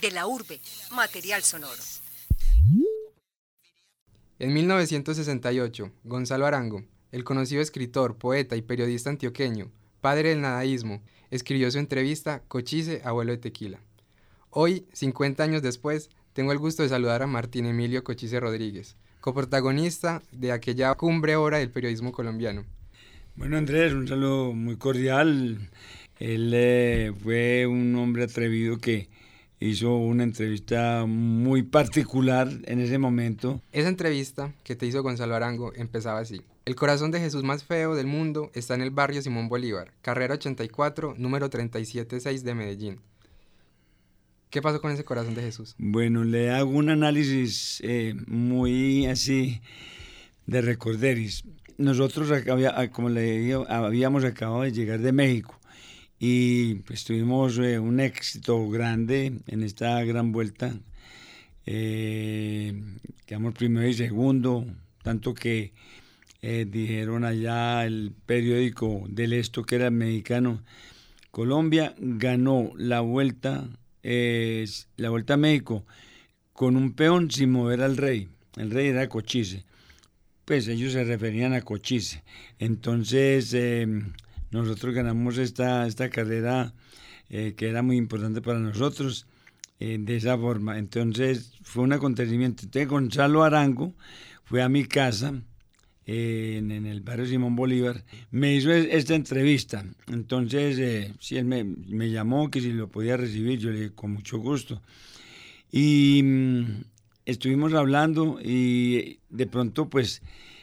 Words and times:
De 0.00 0.10
la 0.10 0.26
urbe, 0.26 0.58
material 0.92 1.42
sonoro. 1.42 1.82
En 4.38 4.54
1968, 4.54 5.92
Gonzalo 6.04 6.46
Arango, 6.46 6.82
el 7.12 7.22
conocido 7.22 7.60
escritor, 7.60 8.16
poeta 8.16 8.56
y 8.56 8.62
periodista 8.62 9.10
antioqueño, 9.10 9.70
padre 10.00 10.30
del 10.30 10.40
nadaísmo, 10.40 11.02
escribió 11.30 11.70
su 11.70 11.78
entrevista 11.78 12.42
Cochise, 12.48 13.02
abuelo 13.04 13.32
de 13.32 13.38
tequila. 13.38 13.80
Hoy, 14.48 14.86
50 14.94 15.42
años 15.42 15.60
después, 15.60 16.08
tengo 16.32 16.52
el 16.52 16.58
gusto 16.58 16.82
de 16.82 16.88
saludar 16.88 17.22
a 17.22 17.26
Martín 17.26 17.66
Emilio 17.66 18.02
Cochise 18.02 18.40
Rodríguez, 18.40 18.96
coprotagonista 19.20 20.22
de 20.32 20.52
aquella 20.52 20.94
cumbre 20.94 21.36
hora 21.36 21.58
del 21.58 21.70
periodismo 21.70 22.12
colombiano. 22.12 22.64
Bueno, 23.36 23.58
Andrés, 23.58 23.92
un 23.92 24.08
saludo 24.08 24.52
muy 24.52 24.76
cordial. 24.76 25.70
Él 26.20 26.52
eh, 26.54 27.12
fue 27.22 27.66
un 27.66 27.96
hombre 27.96 28.24
atrevido 28.24 28.76
que 28.78 29.08
hizo 29.58 29.96
una 29.96 30.22
entrevista 30.22 31.06
muy 31.06 31.62
particular 31.62 32.48
en 32.64 32.78
ese 32.78 32.98
momento. 32.98 33.62
Esa 33.72 33.88
entrevista 33.88 34.52
que 34.62 34.76
te 34.76 34.84
hizo 34.84 35.02
Gonzalo 35.02 35.34
Arango 35.34 35.72
empezaba 35.74 36.20
así. 36.20 36.42
El 36.66 36.76
corazón 36.76 37.10
de 37.10 37.20
Jesús 37.20 37.42
más 37.42 37.64
feo 37.64 37.94
del 37.94 38.06
mundo 38.06 38.50
está 38.52 38.74
en 38.74 38.82
el 38.82 38.90
barrio 38.90 39.22
Simón 39.22 39.48
Bolívar, 39.48 39.94
carrera 40.02 40.34
84, 40.34 41.14
número 41.16 41.48
376 41.48 42.44
de 42.44 42.54
Medellín. 42.54 43.00
¿Qué 44.50 44.60
pasó 44.60 44.82
con 44.82 44.92
ese 44.92 45.04
corazón 45.04 45.34
de 45.34 45.40
Jesús? 45.40 45.74
Bueno, 45.78 46.22
le 46.24 46.50
hago 46.50 46.70
un 46.70 46.90
análisis 46.90 47.80
eh, 47.82 48.14
muy 48.26 49.06
así 49.06 49.62
de 50.44 50.60
recorderis. 50.60 51.44
Nosotros, 51.78 52.30
como 52.92 53.08
le 53.08 53.38
digo, 53.38 53.64
habíamos 53.70 54.24
acabado 54.24 54.62
de 54.62 54.72
llegar 54.72 54.98
de 54.98 55.12
México 55.12 55.59
y 56.22 56.74
pues 56.74 57.04
tuvimos 57.04 57.58
eh, 57.58 57.78
un 57.78 57.98
éxito 57.98 58.68
grande 58.68 59.40
en 59.46 59.62
esta 59.62 60.04
gran 60.04 60.32
vuelta. 60.32 60.78
Eh, 61.64 62.78
quedamos 63.24 63.54
primero 63.54 63.88
y 63.88 63.94
segundo, 63.94 64.66
tanto 65.02 65.32
que 65.32 65.72
eh, 66.42 66.66
dijeron 66.70 67.24
allá 67.24 67.86
el 67.86 68.12
periódico 68.26 69.06
del 69.08 69.32
esto 69.32 69.64
que 69.64 69.76
era 69.76 69.90
mexicano, 69.90 70.62
Colombia 71.30 71.94
ganó 71.98 72.70
la 72.76 73.00
vuelta, 73.00 73.70
la 74.02 75.10
vuelta 75.10 75.34
a 75.34 75.38
México 75.38 75.86
con 76.52 76.76
un 76.76 76.92
peón 76.92 77.30
sin 77.30 77.50
mover 77.50 77.80
al 77.80 77.96
rey. 77.96 78.28
El 78.56 78.70
rey 78.70 78.88
era 78.88 79.08
Cochise. 79.08 79.64
Pues 80.44 80.68
ellos 80.68 80.92
se 80.92 81.04
referían 81.04 81.54
a 81.54 81.62
Cochise. 81.62 82.22
Entonces 82.58 83.54
nosotros 84.50 84.94
ganamos 84.94 85.38
esta, 85.38 85.86
esta 85.86 86.10
carrera 86.10 86.74
eh, 87.28 87.54
que 87.56 87.68
era 87.68 87.82
muy 87.82 87.96
importante 87.96 88.42
para 88.42 88.58
nosotros 88.58 89.26
eh, 89.78 89.98
de 90.00 90.16
esa 90.16 90.36
forma. 90.36 90.78
Entonces 90.78 91.52
fue 91.62 91.84
un 91.84 91.92
acontecimiento. 91.92 92.64
Entonces 92.64 92.88
Gonzalo 92.88 93.44
Arango 93.44 93.94
fue 94.44 94.62
a 94.62 94.68
mi 94.68 94.84
casa 94.84 95.34
eh, 96.12 96.56
en, 96.58 96.72
el 96.72 97.02
barrio 97.02 97.24
Simón 97.24 97.54
Bolívar, 97.54 98.04
me 98.32 98.54
hizo 98.54 98.72
esta 98.72 99.14
entrevista. 99.14 99.84
Entonces, 100.08 101.12
si 101.20 101.36
él 101.36 101.44
me, 101.44 102.10
llamó, 102.10 102.50
que 102.50 102.60
si 102.60 102.72
lo 102.72 102.88
podía 102.88 103.16
recibir, 103.16 103.60
yo 103.60 103.70
le 103.70 103.80
dije, 103.80 103.94
con 103.94 104.12
mucho 104.14 104.38
gusto. 104.38 104.82
Y 105.70 106.20
mm, 106.24 106.64
estuvimos 107.26 107.74
hablando 107.74 108.40
y 108.42 109.20
de 109.28 109.46
pronto, 109.46 109.88
pues, 109.88 110.22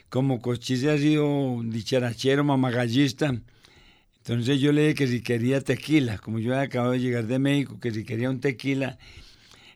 como 0.10 0.42
Cochise 0.42 0.92
ha 0.92 0.98
sido 0.98 1.62
dicharachero, 1.64 2.44
mamagallista, 2.44 3.34
entonces 4.28 4.60
yo 4.60 4.74
le 4.74 4.82
dije 4.82 4.96
que 4.96 5.08
si 5.08 5.22
quería 5.22 5.62
tequila, 5.62 6.18
como 6.18 6.40
yo 6.40 6.60
acabado 6.60 6.92
de 6.92 7.00
llegar 7.00 7.28
de 7.28 7.40
México, 7.40 7.80
que 7.80 7.92
si 7.92 8.04
quería 8.04 8.30
un 8.30 8.42
tequila. 8.42 8.98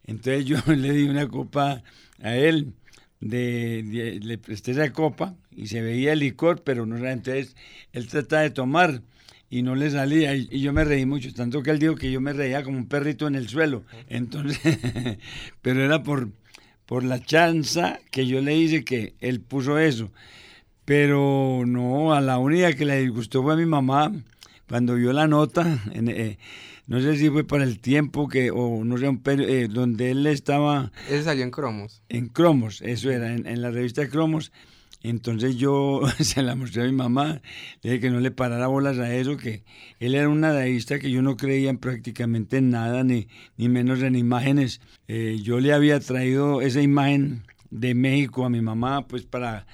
Entonces 0.04 0.44
yo 0.44 0.58
le 0.76 0.92
di 0.92 1.04
una 1.04 1.30
copa 1.30 1.84
a 2.22 2.36
él, 2.36 2.74
de, 3.22 4.20
le 4.22 4.38
presté 4.38 4.72
esa 4.72 4.92
copa 4.92 5.38
y 5.56 5.68
se 5.68 5.82
veía 5.82 6.12
el 6.12 6.20
licor, 6.20 6.64
pero 6.64 6.86
no 6.86 6.98
era. 6.98 7.14
Entonces 7.14 7.56
él 7.94 8.08
trataba 8.08 8.42
de 8.42 8.50
tomar 8.50 9.02
y 9.50 9.62
no 9.62 9.74
le 9.76 9.90
salía. 9.90 10.36
Y, 10.36 10.60
yo 10.60 10.74
me 10.74 10.84
reí 10.84 11.06
mucho, 11.06 11.34
tanto 11.34 11.64
que 11.64 11.72
él 11.72 11.80
dijo 11.80 11.96
que 11.96 12.12
yo 12.12 12.20
me 12.20 12.34
reía 12.34 12.62
como 12.62 12.78
un 12.78 12.90
perrito 12.90 13.28
en 13.28 13.36
el 13.36 13.48
suelo. 13.48 13.86
Entonces, 14.10 14.60
pero 15.62 15.82
era 15.82 16.04
por, 16.04 16.30
por 16.86 17.06
la 17.06 17.24
chanza 17.24 18.02
que 18.12 18.28
yo 18.28 18.42
le 18.42 18.58
hice 18.58 18.84
que 18.84 19.14
él 19.22 19.40
puso 19.40 19.80
eso. 19.80 20.12
Pero 20.84 21.64
no, 21.66 22.14
a 22.14 22.20
la 22.20 22.38
única 22.38 22.74
que 22.74 22.84
le 22.84 23.00
disgustó 23.00 23.44
fue 23.44 23.54
a 23.54 23.56
mi 23.56 23.66
mamá 23.66 24.12
cuando 24.72 24.96
vio 24.96 25.12
la 25.12 25.28
nota, 25.28 25.84
eh, 25.94 26.38
no 26.88 27.02
sé 27.02 27.18
si 27.18 27.30
fue 27.30 27.44
para 27.44 27.66
el 27.66 27.80
tiempo 27.80 28.30
que, 28.30 28.52
o 28.52 28.86
no 28.86 28.98
sé, 28.98 29.10
un 29.10 29.22
eh, 29.26 29.68
donde 29.70 30.12
él 30.12 30.26
estaba... 30.26 30.94
Él 31.10 31.22
salió 31.26 31.44
en 31.44 31.52
Cromos. 31.52 32.02
En 32.08 32.30
Cromos, 32.30 32.82
eso 32.82 33.12
era, 33.12 33.36
en, 33.36 33.62
la 33.62 33.70
revista 33.70 34.08
Cromos. 34.08 34.54
Entonces 35.04 35.58
yo 35.58 36.00
se 36.22 36.42
la 36.42 36.56
mostré 36.56 36.84
a 36.84 36.86
mi 36.86 36.94
mamá, 36.94 37.42
le 37.82 37.90
dije 37.92 38.00
que 38.00 38.10
no 38.12 38.22
le 38.22 38.32
parara 38.32 38.68
bolas 38.68 38.98
a 38.98 39.14
eso, 39.14 39.36
que 39.36 39.66
él 40.00 40.16
era 40.16 40.30
un 40.30 40.40
nadaísta 40.40 41.00
que 41.00 41.12
yo 41.12 41.22
no 41.22 41.36
creía 41.36 41.70
en 41.70 41.78
prácticamente 41.78 42.62
nada, 42.62 43.04
ni, 43.04 43.28
ni 43.58 43.68
menos 43.68 44.02
en 44.02 44.16
imágenes. 44.16 44.80
Eh, 45.10 45.42
yo 45.44 45.60
le 45.60 45.74
había 45.74 46.00
traído 46.00 46.62
esa 46.62 46.82
imagen 46.82 47.44
de 47.72 47.94
México 47.94 48.46
a 48.46 48.50
mi 48.50 48.62
mamá, 48.62 49.06
pues 49.06 49.24
para 49.24 49.68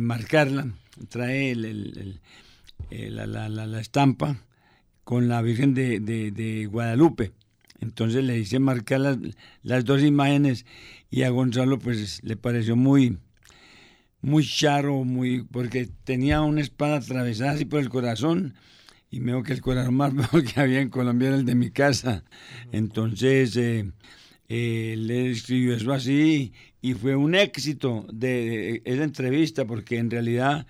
marcarla. 0.00 0.66
Trae 1.08 1.52
el 1.52 2.20
eh, 2.90 3.10
la, 3.10 3.26
la, 3.26 3.48
la, 3.48 3.80
estampa 3.80 4.40
con 5.04 5.28
la 5.28 5.42
Virgen 5.42 5.74
de, 5.74 6.00
de, 6.00 6.66
Guadalupe. 6.66 7.32
Entonces 7.80 8.24
le 8.24 8.38
hice 8.38 8.58
marcar 8.58 9.00
las, 9.00 9.18
las, 9.62 9.84
dos 9.84 10.02
imágenes 10.02 10.66
y 11.10 11.22
a 11.22 11.30
Gonzalo 11.30 11.78
pues 11.78 12.22
le 12.22 12.36
pareció 12.36 12.76
muy, 12.76 13.18
muy 14.20 14.44
charo, 14.44 15.04
muy, 15.04 15.44
porque 15.44 15.88
tenía 16.04 16.42
una 16.42 16.60
espada 16.60 16.98
atravesada 16.98 17.52
así 17.52 17.64
por 17.64 17.80
el 17.80 17.88
corazón 17.88 18.54
y 19.10 19.20
me 19.20 19.32
dijo 19.32 19.42
que 19.42 19.52
el 19.52 19.60
corazón 19.60 19.94
más 19.94 20.12
mejor 20.14 20.44
que 20.44 20.60
había 20.60 20.80
en 20.80 20.90
Colombia 20.90 21.28
era 21.28 21.36
el 21.36 21.44
de 21.44 21.54
mi 21.54 21.70
casa. 21.70 22.24
Entonces 22.72 23.56
eh, 23.56 23.90
eh, 24.48 24.94
le 24.98 25.30
escribió 25.30 25.74
eso 25.74 25.92
así 25.92 26.52
y 26.80 26.94
fue 26.94 27.16
un 27.16 27.34
éxito 27.34 28.06
de 28.12 28.82
esa 28.84 29.04
entrevista 29.04 29.64
porque 29.64 29.98
en 29.98 30.10
realidad 30.10 30.66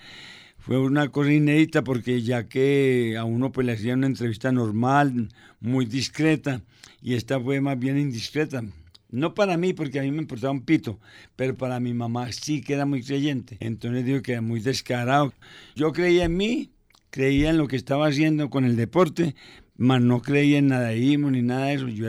fue 0.60 0.78
una 0.78 1.08
cosa 1.08 1.32
inédita 1.32 1.82
porque 1.82 2.22
ya 2.22 2.46
que 2.46 3.16
a 3.18 3.24
uno 3.24 3.50
pues 3.50 3.66
le 3.66 3.72
hacían 3.72 3.98
una 3.98 4.08
entrevista 4.08 4.52
normal, 4.52 5.28
muy 5.58 5.86
discreta, 5.86 6.62
y 7.02 7.14
esta 7.14 7.40
fue 7.40 7.60
más 7.60 7.78
bien 7.78 7.98
indiscreta. 7.98 8.62
No 9.10 9.34
para 9.34 9.56
mí, 9.56 9.72
porque 9.72 9.98
a 9.98 10.02
mí 10.02 10.10
me 10.12 10.18
importaba 10.18 10.52
un 10.52 10.60
pito, 10.60 11.00
pero 11.34 11.56
para 11.56 11.80
mi 11.80 11.94
mamá 11.94 12.30
sí 12.30 12.60
que 12.60 12.74
era 12.74 12.86
muy 12.86 13.02
creyente. 13.02 13.56
Entonces 13.60 14.04
digo 14.04 14.22
que 14.22 14.32
era 14.32 14.40
muy 14.42 14.60
descarado. 14.60 15.32
Yo 15.74 15.92
creía 15.92 16.26
en 16.26 16.36
mí, 16.36 16.70
creía 17.10 17.50
en 17.50 17.56
lo 17.56 17.66
que 17.66 17.76
estaba 17.76 18.06
haciendo 18.06 18.50
con 18.50 18.64
el 18.64 18.76
deporte, 18.76 19.34
mas 19.76 20.00
no 20.02 20.20
creía 20.20 20.58
en 20.58 20.68
nadaísmo 20.68 21.30
ni 21.30 21.42
nada 21.42 21.66
de 21.66 21.74
eso. 21.74 21.88
Yo 21.88 22.06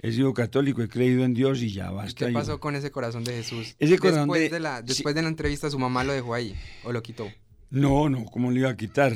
he 0.00 0.12
sido 0.12 0.34
católico, 0.34 0.82
he 0.82 0.88
creído 0.88 1.24
en 1.24 1.32
Dios 1.32 1.62
y 1.62 1.70
ya 1.70 1.90
basta. 1.90 2.26
¿Qué 2.26 2.32
pasó 2.32 2.60
con 2.60 2.74
ese 2.74 2.90
corazón 2.90 3.24
de 3.24 3.34
Jesús? 3.34 3.76
Ese 3.78 3.96
después, 3.96 4.50
de, 4.50 4.60
la, 4.60 4.82
después 4.82 5.14
de 5.14 5.22
la 5.22 5.28
entrevista, 5.28 5.70
su 5.70 5.78
mamá 5.78 6.04
lo 6.04 6.12
dejó 6.12 6.34
ahí 6.34 6.54
o 6.82 6.92
lo 6.92 7.02
quitó. 7.02 7.30
No, 7.74 8.08
no, 8.08 8.24
¿cómo 8.26 8.52
le 8.52 8.60
iba 8.60 8.70
a 8.70 8.76
quitar? 8.76 9.12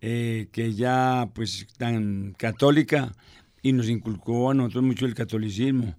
Eh, 0.00 0.48
que 0.52 0.72
ya, 0.72 1.28
pues, 1.34 1.66
tan 1.76 2.34
católica 2.38 3.12
y 3.60 3.74
nos 3.74 3.90
inculcó 3.90 4.50
a 4.50 4.54
nosotros 4.54 4.84
mucho 4.84 5.04
el 5.04 5.14
catolicismo. 5.14 5.94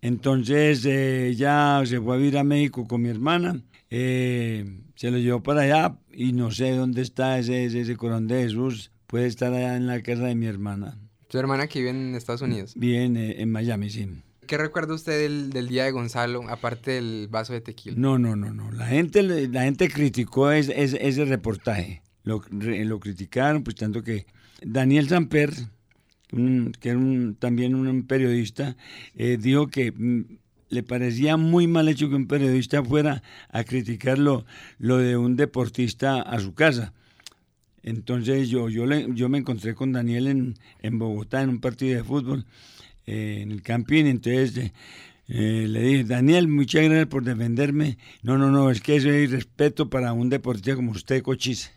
Entonces, 0.00 0.82
eh, 0.86 1.34
ya 1.36 1.82
se 1.84 2.00
fue 2.00 2.14
a 2.14 2.18
vivir 2.18 2.38
a 2.38 2.44
México 2.44 2.88
con 2.88 3.02
mi 3.02 3.10
hermana, 3.10 3.60
eh, 3.90 4.64
se 4.94 5.10
lo 5.10 5.18
llevó 5.18 5.42
para 5.42 5.60
allá 5.60 5.98
y 6.10 6.32
no 6.32 6.50
sé 6.50 6.70
dónde 6.70 7.02
está 7.02 7.38
ese, 7.38 7.66
ese, 7.66 7.96
corazón 7.96 8.28
de 8.28 8.44
Jesús. 8.44 8.90
Puede 9.06 9.26
estar 9.26 9.52
allá 9.52 9.76
en 9.76 9.86
la 9.86 10.02
casa 10.02 10.24
de 10.24 10.34
mi 10.34 10.46
hermana. 10.46 10.98
¿Tu 11.28 11.36
hermana 11.38 11.66
que 11.66 11.80
vive 11.80 11.90
en 11.90 12.14
Estados 12.14 12.40
Unidos? 12.40 12.72
Vive 12.76 13.04
en 13.04 13.52
Miami, 13.52 13.90
sí. 13.90 14.08
¿Qué 14.46 14.56
recuerda 14.58 14.94
usted 14.94 15.50
del, 15.52 15.68
día 15.68 15.84
de 15.84 15.90
Gonzalo, 15.90 16.48
aparte 16.48 16.92
del 16.92 17.28
vaso 17.28 17.52
de 17.52 17.60
tequila? 17.60 17.96
No, 17.98 18.18
no, 18.18 18.36
no, 18.36 18.52
no. 18.52 18.70
La 18.70 18.86
gente, 18.86 19.22
la 19.22 19.62
gente 19.62 19.88
criticó 19.88 20.50
ese, 20.50 21.24
reportaje. 21.24 22.02
Lo, 22.22 22.40
criticaron, 22.40 23.62
pues 23.62 23.76
tanto 23.76 24.02
que 24.02 24.26
Daniel 24.62 25.08
Samper, 25.08 25.52
que 26.30 26.88
era 26.88 27.00
también 27.38 27.74
un 27.74 28.06
periodista, 28.06 28.76
eh, 29.14 29.36
dijo 29.40 29.68
que 29.68 29.92
mm, 29.92 30.24
le 30.68 30.82
parecía 30.82 31.36
muy 31.36 31.66
mal 31.66 31.88
hecho 31.88 32.08
que 32.08 32.16
un 32.16 32.26
periodista 32.26 32.82
fuera 32.82 33.22
a 33.50 33.64
criticar 33.64 34.18
lo, 34.18 34.44
de 34.78 35.16
un 35.16 35.36
deportista 35.36 36.22
a 36.22 36.40
su 36.40 36.54
casa. 36.54 36.92
Entonces 37.82 38.48
yo, 38.48 38.68
yo, 38.68 38.86
le, 38.86 39.06
yo 39.14 39.28
me 39.28 39.38
encontré 39.38 39.74
con 39.74 39.92
Daniel 39.92 40.56
en 40.80 40.98
Bogotá 40.98 41.42
en 41.42 41.50
un 41.50 41.60
partido 41.60 41.96
de 41.96 42.02
fútbol 42.02 42.44
eh, 43.06 43.38
en 43.42 43.52
el 43.52 43.62
campín, 43.62 44.08
entonces 44.08 44.56
eh, 44.56 44.72
eh, 45.28 45.66
le 45.68 45.80
dije, 45.80 46.04
Daniel, 46.04 46.48
muchas 46.48 46.82
gracias 46.82 47.06
por 47.06 47.22
defenderme. 47.22 47.98
No, 48.22 48.36
no, 48.36 48.50
no, 48.50 48.68
es 48.68 48.80
que 48.80 48.96
eso 48.96 49.10
es 49.10 49.30
respeto 49.30 49.88
para 49.88 50.12
un 50.12 50.28
deportista 50.28 50.74
como 50.74 50.90
usted, 50.90 51.22
Cochise, 51.22 51.70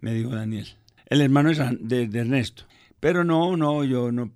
me 0.00 0.14
dijo 0.14 0.30
Daniel. 0.30 0.66
El 1.06 1.20
hermano 1.20 1.50
es 1.50 1.58
de, 1.80 2.04
Ernesto. 2.04 2.64
Pero 3.00 3.22
no, 3.22 3.54
no, 3.58 3.84
yo 3.84 4.12
no, 4.12 4.30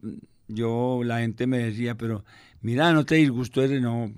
yo, 0.47 1.00
la 1.05 1.21
gente 1.21 1.47
me 1.47 1.59
decía, 1.59 1.94
pero 1.94 2.23
mira, 2.61 2.93
no 2.93 3.06
te 3.06 3.15
disgustó 3.15 3.62
ese, 3.62 3.81
no, 3.81 4.12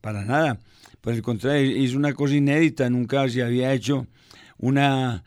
para 0.00 0.24
nada. 0.24 0.60
Por 1.02 1.12
el 1.12 1.20
contrario, 1.20 1.76
hizo 1.76 1.98
una 1.98 2.14
cosa 2.14 2.36
inédita, 2.36 2.88
nunca 2.88 3.28
se 3.28 3.42
había 3.42 3.74
hecho 3.74 4.06
una, 4.56 5.24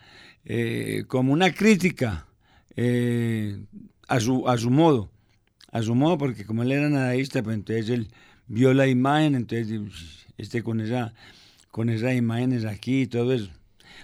como 1.07 1.31
una 1.31 1.53
crítica 1.53 2.25
a, 4.07 4.19
su, 4.19 4.47
a 4.47 4.57
su 4.57 4.71
modo, 4.71 5.11
a 5.71 5.81
su 5.81 5.95
modo, 5.95 6.17
porque 6.17 6.45
como 6.45 6.63
él 6.63 6.71
era 6.71 6.89
nadaísta, 6.89 7.43
pues 7.43 7.55
entonces 7.55 7.89
él 7.89 8.09
vio 8.47 8.73
la 8.73 8.87
imagen, 8.87 9.35
entonces 9.35 9.81
este 10.37 10.63
con 10.63 10.79
esa 10.81 11.13
con 11.71 11.89
esas 11.89 12.15
imágenes 12.15 12.65
aquí 12.65 13.01
y 13.01 13.07
todo 13.07 13.33
eso. 13.33 13.51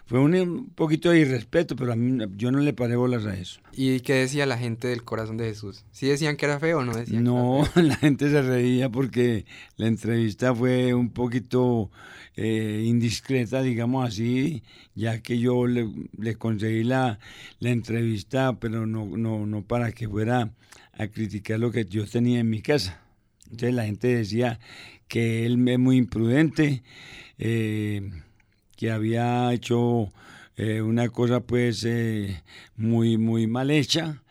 Fue 0.06 0.20
un, 0.20 0.70
poquito 0.76 1.12
de 1.12 1.20
irrespeto, 1.20 1.76
pero 1.76 1.94
a 1.94 1.96
mí 1.96 2.24
yo 2.36 2.52
no 2.52 2.60
le 2.60 2.74
paré 2.74 2.96
bolas 2.96 3.26
a 3.26 3.36
eso. 3.36 3.60
¿Y 3.72 4.02
qué 4.02 4.14
decía 4.14 4.46
la 4.46 4.58
gente 4.58 4.88
del 4.88 5.04
corazón 5.04 5.38
de 5.38 5.46
Jesús? 5.46 5.86
¿Sí 5.92 6.08
decían 6.08 6.36
que 6.36 6.46
era 6.46 6.60
feo 6.60 6.80
o 6.80 6.86
no 6.86 6.94
decían? 6.94 7.24
No, 7.24 7.64
la 7.76 7.96
gente 7.96 8.30
se 8.30 8.42
reía 8.42 8.90
porque 8.90 9.46
la 9.78 9.88
entrevista 9.88 10.54
fue 10.54 10.94
un 10.94 11.10
poquito 11.10 11.90
eh, 12.36 12.84
indiscreta, 12.86 13.62
digamos 13.62 14.08
así, 14.08 14.64
ya 14.94 15.22
que 15.22 15.40
yo 15.40 15.68
le, 15.68 15.90
le 16.18 16.36
conseguí 16.36 16.84
la, 16.84 17.20
la, 17.60 17.70
entrevista, 17.70 18.60
pero 18.60 18.86
no, 18.86 19.06
no, 19.06 19.46
no 19.46 19.62
para 19.64 19.92
que 19.94 20.08
fuera 20.10 20.52
a 20.94 21.08
criticar 21.08 21.60
lo 21.60 21.72
que 21.72 21.86
yo 21.86 22.06
tenía 22.06 22.40
en 22.40 22.50
mi 22.50 22.62
casa. 22.62 23.02
Entonces 23.46 23.74
la 23.74 23.86
gente 23.86 24.08
decía 24.08 24.60
que 25.08 25.46
él 25.46 25.68
es 25.68 25.80
muy 25.80 25.98
imprudente, 25.98 26.84
eh, 27.38 28.10
que 28.76 28.92
había 28.92 29.52
hecho 29.54 30.12
eh, 30.56 30.82
una 30.82 31.10
cosa 31.10 31.42
pues 31.42 31.84
eh, 31.86 32.42
muy, 32.76 33.18
muy 33.18 33.48
mal 33.48 33.72
hecha 33.72 34.22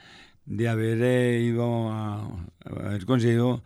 de 0.44 0.68
haber 0.68 1.40
ido 1.40 1.90
a, 1.90 2.46
haber 2.64 3.06
conseguido 3.06 3.62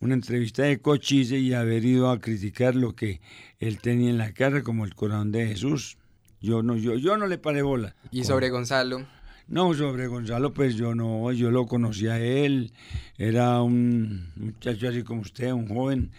una 0.00 0.14
entrevista 0.14 0.62
de 0.62 0.80
Cochise 0.80 1.38
y 1.38 1.52
haber 1.54 1.84
ido 1.84 2.10
a 2.10 2.20
criticar 2.20 2.74
lo 2.74 2.94
que 2.94 3.20
él 3.58 3.78
tenía 3.78 4.10
en 4.10 4.18
la 4.18 4.32
cara 4.32 4.62
como 4.62 4.84
el 4.84 4.94
corazón 4.94 5.32
de 5.32 5.46
Jesús. 5.46 5.98
Yo 6.40 6.62
no, 6.62 6.76
yo, 6.76 6.94
yo 6.94 7.18
no 7.18 7.26
le 7.26 7.36
paré 7.36 7.62
bola. 7.62 7.94
¿Y 8.10 8.24
sobre 8.24 8.48
Gonzalo? 8.48 9.06
No, 9.50 9.74
sobre 9.74 10.06
Gonzalo, 10.06 10.54
pues 10.54 10.76
yo 10.76 10.94
no, 10.94 11.32
yo 11.32 11.50
lo 11.50 11.66
conocí 11.66 12.06
a 12.06 12.20
él, 12.20 12.72
era 13.18 13.60
un 13.62 14.30
muchacho 14.36 14.88
así 14.88 15.02
como 15.02 15.22
usted, 15.22 15.50
un 15.52 15.66
joven 15.68 16.12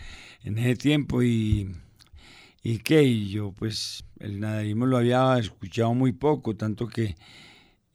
en 0.43 0.57
ese 0.57 0.75
tiempo 0.75 1.23
y, 1.23 1.73
y 2.63 2.79
qué, 2.79 3.03
y 3.03 3.29
yo 3.29 3.53
pues 3.53 4.03
el 4.19 4.41
nadaísmo 4.41 4.85
lo 4.85 4.97
había 4.97 5.37
escuchado 5.39 5.93
muy 5.93 6.11
poco, 6.11 6.57
tanto 6.57 6.87
que 6.87 7.15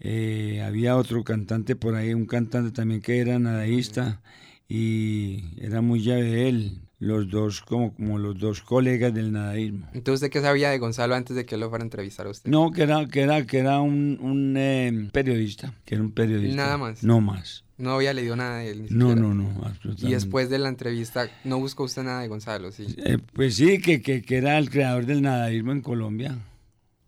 eh, 0.00 0.62
había 0.64 0.96
otro 0.96 1.24
cantante 1.24 1.76
por 1.76 1.96
ahí, 1.96 2.14
un 2.14 2.26
cantante 2.26 2.72
también 2.72 3.02
que 3.02 3.18
era 3.20 3.38
nadaísta 3.38 4.22
y 4.68 5.44
era 5.62 5.82
muy 5.82 6.02
llave 6.02 6.24
de 6.24 6.48
él, 6.48 6.80
los 6.98 7.28
dos 7.28 7.60
como, 7.60 7.94
como 7.94 8.18
los 8.18 8.38
dos 8.38 8.62
colegas 8.62 9.12
del 9.12 9.32
nadaísmo. 9.32 9.88
Entonces, 9.92 10.30
¿qué 10.30 10.40
sabía 10.40 10.70
de 10.70 10.78
Gonzalo 10.78 11.14
antes 11.14 11.36
de 11.36 11.44
que 11.44 11.56
lo 11.56 11.68
fuera 11.68 11.82
a 11.82 11.86
entrevistar 11.86 12.26
a 12.26 12.30
usted? 12.30 12.50
No, 12.50 12.70
que 12.70 12.82
era, 12.82 13.06
que 13.06 13.20
era, 13.20 13.44
que 13.46 13.58
era 13.58 13.80
un, 13.80 14.18
un 14.20 14.54
eh, 14.56 15.10
periodista, 15.12 15.74
que 15.84 15.96
era 15.96 16.04
un 16.04 16.12
periodista. 16.12 16.56
Nada 16.56 16.78
más. 16.78 17.02
No 17.02 17.20
más. 17.20 17.64
No 17.78 17.92
había 17.92 18.14
leído 18.14 18.36
nada 18.36 18.58
de 18.58 18.70
él. 18.70 18.82
Ni 18.84 18.88
no, 18.90 19.14
no, 19.14 19.34
no, 19.34 19.48
absolutamente. 19.66 20.06
Y 20.08 20.12
después 20.12 20.48
de 20.48 20.58
la 20.58 20.70
entrevista, 20.70 21.28
¿no 21.44 21.58
buscó 21.58 21.84
usted 21.84 22.04
nada 22.04 22.22
de 22.22 22.28
Gonzalo? 22.28 22.72
Sí. 22.72 22.86
Eh, 22.96 23.18
pues 23.34 23.56
sí, 23.56 23.78
que, 23.80 24.00
que, 24.00 24.22
que, 24.22 24.38
era 24.38 24.56
el 24.56 24.70
creador 24.70 25.04
del 25.04 25.20
nadaísmo 25.20 25.72
en 25.72 25.82
Colombia. 25.82 26.38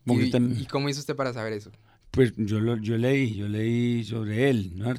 ¿Y, 0.05 0.37
¿Y 0.63 0.67
cómo 0.67 0.91
hizo 0.91 1.01
usted 1.01 1.17
para 1.17 1.33
saber 1.33 1.55
eso? 1.55 1.71
Pues 2.11 2.35
yo, 2.37 2.61
lo, 2.61 2.77
yo 2.79 2.99
leí, 2.99 3.35
yo 3.35 3.49
leí 3.49 4.05
sobre 4.05 4.51
él, 4.51 4.73
¿no? 4.77 4.95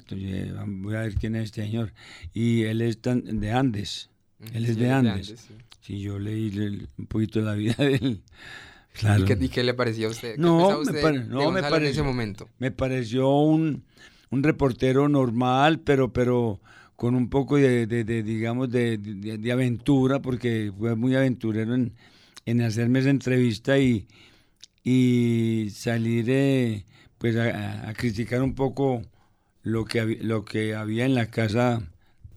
voy 0.68 0.95
a 0.95 1.01
ver 1.01 1.15
quién 1.15 1.36
es 1.36 1.45
este 1.45 1.63
señor. 1.63 1.94
Y 2.33 2.63
él 2.63 2.81
es 2.81 3.00
de 3.01 3.51
Andes. 3.51 4.09
Él 4.53 4.65
es 4.65 4.77
de 4.77 4.91
Andes. 4.91 5.47
sí. 5.81 6.01
yo 6.01 6.19
leí 6.19 6.88
un 6.97 7.06
poquito 7.07 7.39
de 7.39 7.45
la 7.45 7.53
vida 7.56 7.75
de 7.77 7.95
él. 7.95 8.21
Claro. 8.94 9.25
¿Y, 9.39 9.50
qué, 9.50 9.63
le 9.63 9.74
pareció 9.74 10.07
a 10.07 10.12
usted? 10.12 10.38
No, 10.38 10.81
me, 10.83 11.19
no 11.25 11.51
me 11.51 11.62
pareció, 11.62 11.77
en 11.77 11.86
ese 11.86 12.03
momento? 12.03 12.50
Me 12.57 12.71
pareció 12.71 13.30
un, 13.30 13.83
un 14.30 14.44
reportero 14.44 15.07
normal, 15.07 15.80
pero, 15.80 16.12
pero 16.12 16.59
con 16.95 17.15
un 17.15 17.30
poco 17.30 17.56
de, 17.57 17.88
de, 17.88 18.03
digamos, 18.24 18.69
de, 18.69 18.97
de, 18.97 19.51
aventura, 19.51 20.21
porque 20.21 20.74
fue 20.77 20.95
muy 20.95 21.15
aventurero 21.15 21.75
en, 21.75 21.94
en 22.45 22.62
hacerme 22.62 23.00
esa 23.00 23.09
entrevista 23.09 23.77
y, 23.77 24.07
y 24.83 25.69
salir 25.71 26.25
eh, 26.30 26.86
pues 27.18 27.36
a, 27.38 27.94
criticar 27.95 28.41
un 28.41 28.56
poco 28.56 29.01
lo 29.63 29.86
que, 29.86 30.18
lo 30.21 30.44
que 30.45 30.75
había 30.75 31.06
en 31.06 31.15
la 31.15 31.27
casa 31.27 31.81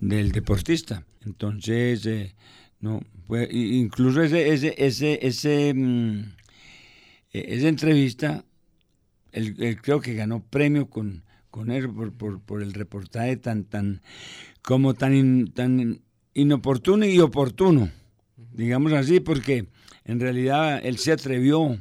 del 0.02 0.32
deportista. 0.32 1.06
Entonces, 1.24 2.04
eh, 2.06 2.34
no, 2.80 3.00
pues, 3.28 3.48
incluso 3.52 4.20
ese, 4.20 4.52
ese, 4.52 4.74
ese, 4.76 5.26
ese 5.26 5.72
mm, 5.74 6.34
e, 7.32 7.54
esa 7.54 7.68
entrevista, 7.68 8.44
él, 9.30 9.78
creo 9.80 10.00
que 10.00 10.14
ganó 10.14 10.42
premio 10.42 10.90
con, 10.90 11.22
con 11.50 11.70
él 11.70 11.88
por, 11.88 12.40
por, 12.40 12.62
el 12.62 12.74
reportaje 12.74 13.36
tan, 13.36 13.64
tan, 13.64 14.02
como 14.60 14.94
tan, 14.94 15.46
tan 15.54 16.02
inoportuno 16.34 17.06
y 17.06 17.20
oportuno, 17.20 17.88
digamos 18.36 18.92
así, 18.92 19.20
porque 19.20 19.68
en 20.04 20.18
realidad 20.18 20.80
él 20.84 20.98
se 20.98 21.12
atrevió, 21.12 21.80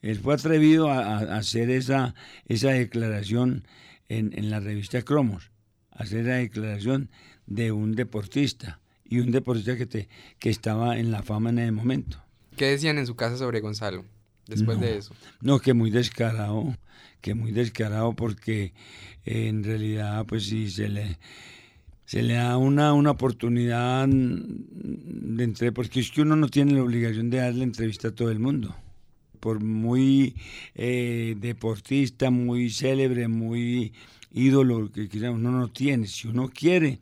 él 0.00 0.18
fue 0.18 0.32
atrevido 0.32 0.88
a, 0.88 1.18
hacer 1.36 1.68
esa, 1.68 2.14
esa 2.46 2.70
declaración 2.70 3.66
en, 4.08 4.32
en 4.32 4.48
la 4.48 4.60
revista 4.60 5.02
Cromos, 5.02 5.50
hacer 5.90 6.24
la 6.24 6.36
declaración 6.36 7.10
de 7.50 7.72
un 7.72 7.94
deportista 7.94 8.80
y 9.04 9.18
un 9.18 9.30
deportista 9.32 9.76
que, 9.76 9.84
te, 9.84 10.08
que 10.38 10.48
estaba 10.48 10.96
en 10.96 11.10
la 11.10 11.22
fama 11.22 11.50
en 11.50 11.58
ese 11.58 11.72
momento. 11.72 12.22
¿Qué 12.56 12.66
decían 12.66 12.96
en 12.96 13.06
su 13.06 13.16
casa 13.16 13.36
sobre 13.36 13.60
Gonzalo 13.60 14.06
después 14.46 14.80
de 14.80 14.96
eso? 14.96 15.14
No, 15.42 15.58
que 15.58 15.74
muy 15.74 15.90
descarado, 15.90 16.74
que 17.20 17.34
muy 17.34 17.52
descarado 17.52 18.14
porque 18.14 18.72
en 19.24 19.62
realidad 19.64 20.24
pues 20.26 20.46
sí 20.46 20.70
se 20.70 20.88
le 20.88 21.18
se 22.10 22.24
le 22.24 22.34
da 22.34 22.56
una, 22.56 22.92
una 22.92 23.12
oportunidad 23.12 24.08
de 24.08 25.44
entre, 25.44 25.70
porque 25.70 26.00
es 26.00 26.10
que 26.10 26.22
uno 26.22 26.34
no 26.34 26.48
tiene 26.48 26.72
la 26.72 26.82
obligación 26.82 27.30
de 27.30 27.38
darle 27.38 27.62
entrevista 27.62 28.08
a 28.08 28.10
todo 28.10 28.32
el 28.32 28.40
mundo. 28.40 28.74
Por 29.38 29.62
muy 29.62 30.34
eh, 30.74 31.36
deportista, 31.38 32.30
muy 32.30 32.68
célebre, 32.68 33.28
muy 33.28 33.92
ídolo 34.32 34.90
que 34.90 35.08
uno 35.28 35.52
no 35.52 35.68
tiene. 35.68 36.08
Si 36.08 36.26
uno 36.26 36.50
quiere, 36.52 36.98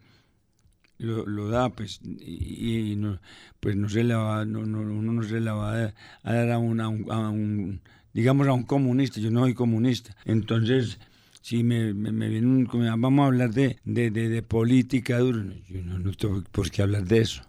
lo, 0.99 1.25
lo 1.27 1.49
da, 1.49 1.71
pues, 1.71 2.01
y, 2.03 2.97
no, 2.97 3.21
pues 3.61 3.77
no 3.77 3.89
se 3.89 4.05
le 4.05 4.15
va, 4.15 4.45
no, 4.45 4.67
no, 4.67 4.81
uno 4.81 5.13
no 5.13 5.23
se 5.23 5.41
le 5.41 5.51
va 5.51 5.73
a, 5.75 6.33
dar 6.33 6.51
a 6.51 6.59
un, 6.59 6.81
a 6.81 6.89
un, 6.89 7.81
digamos, 8.13 8.47
a 8.49 8.53
un 8.53 8.65
comunista, 8.65 9.21
yo 9.21 9.31
no 9.31 9.41
soy 9.41 9.55
comunista. 9.55 10.15
Entonces, 10.25 10.99
si 11.41 11.63
me, 11.63 11.95
me, 11.95 12.29
viene 12.29 12.47
un, 12.47 12.69
vamos 13.01 13.23
a 13.23 13.27
hablar 13.27 13.51
de, 13.51 13.79
de, 13.85 14.11
de, 14.11 14.43
política, 14.43 15.19
yo 15.19 15.33
no, 15.33 15.99
no 15.99 16.13
tengo 16.13 16.43
por 16.51 16.71
qué 16.71 16.83
hablar 16.83 17.05
de 17.05 17.21
eso. 17.21 17.43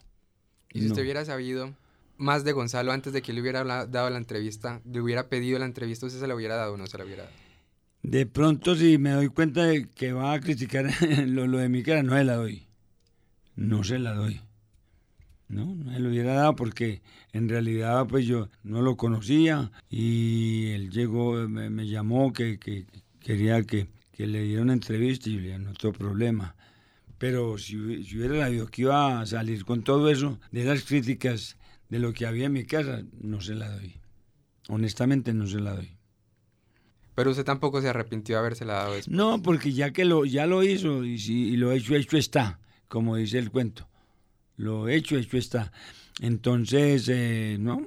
¿Y 0.71 0.81
si 0.81 0.87
usted 0.87 1.01
hubiera 1.01 1.25
sabido 1.25 1.73
más 2.17 2.43
de 2.43 2.51
Gonzalo 2.51 2.91
antes 2.91 3.13
de 3.13 3.23
que 3.23 3.33
le 3.33 3.41
hubiera 3.41 3.63
dado 3.63 4.09
la 4.09 4.17
entrevista, 4.17 4.81
le 4.85 5.01
hubiera 5.01 5.27
pedido 5.27 5.57
la 5.57 5.65
entrevista, 5.65 6.05
usted 6.05 6.19
se 6.19 6.27
la 6.27 6.35
hubiera 6.35 6.55
dado 6.55 6.73
o 6.73 6.77
no 6.77 6.85
se 6.85 6.97
la 6.99 7.05
hubiera 7.05 7.23
dado? 7.23 7.35
De 8.03 8.25
pronto, 8.25 8.75
si 8.75 8.97
me 8.97 9.11
doy 9.11 9.27
cuenta 9.27 9.63
de 9.65 9.89
que 9.89 10.13
va 10.13 10.33
a 10.33 10.39
criticar 10.39 10.89
lo, 11.27 11.47
lo 11.47 11.57
de 11.57 11.69
mi 11.69 11.81
cara, 11.81 12.03
no 12.03 12.15
se 12.15 12.23
la 12.23 12.35
doy 12.35 12.68
no 13.59 13.83
se 13.83 13.99
la 13.99 14.13
doy. 14.13 14.39
No, 15.49 15.75
no 15.75 15.91
se 15.91 15.99
lo 15.99 16.09
hubiera 16.09 16.33
dado 16.33 16.55
porque 16.55 17.01
en 17.33 17.49
realidad 17.49 18.07
pues 18.07 18.25
yo 18.25 18.49
no 18.63 18.81
lo 18.81 18.95
conocía 18.95 19.71
y 19.89 20.67
él 20.67 20.91
llegó, 20.91 21.47
me, 21.49 21.87
llamó 21.87 22.31
que, 22.31 22.57
quería 23.19 23.61
que, 23.63 23.87
le 24.17 24.43
diera 24.43 24.61
una 24.61 24.73
entrevista 24.73 25.29
y 25.29 25.33
yo 25.33 25.39
le 25.39 25.47
dije, 25.47 25.59
no 25.59 25.73
tengo 25.73 25.93
problema. 25.93 26.55
Pero 27.17 27.57
si, 27.57 28.03
si 28.03 28.17
hubiera 28.17 28.45
sabido 28.45 28.67
que 28.67 28.83
iba 28.83 29.19
a 29.19 29.25
salir 29.25 29.65
con 29.65 29.83
todo 29.83 30.09
eso, 30.09 30.39
de 30.51 30.61
esas 30.61 30.83
críticas 30.83 31.57
de 31.89 31.99
lo 31.99 32.13
que 32.13 32.25
había 32.25 32.45
en 32.45 32.53
mi 32.53 32.63
casa, 32.63 33.03
no 33.19 33.41
se 33.41 33.55
la 33.55 33.69
doy. 33.69 33.99
Honestamente 34.69 35.33
no 35.33 35.47
se 35.47 35.59
la 35.59 35.73
doy. 35.73 35.97
Pero 37.15 37.31
usted 37.31 37.43
tampoco 37.43 37.81
se 37.81 37.89
arrepintió 37.89 38.35
de 38.35 38.39
habérsela 38.39 38.73
dado 38.73 38.93
después. 38.93 39.13
No, 39.13 39.41
porque 39.41 39.73
ya 39.73 39.91
que 39.91 40.05
lo, 40.05 40.23
ya 40.23 40.45
lo 40.45 40.63
hizo 40.63 41.03
y, 41.03 41.17
si, 41.17 41.49
y 41.49 41.57
lo 41.57 41.73
hecho, 41.73 41.95
hecho 41.95 42.15
está 42.15 42.59
como 42.89 43.15
dice 43.15 43.39
el 43.39 43.51
cuento. 43.51 43.87
Lo 44.57 44.89
hecho, 44.89 45.17
hecho 45.17 45.37
está. 45.37 45.71
Entonces, 46.19 47.07
eh, 47.07 47.55
¿no? 47.57 47.85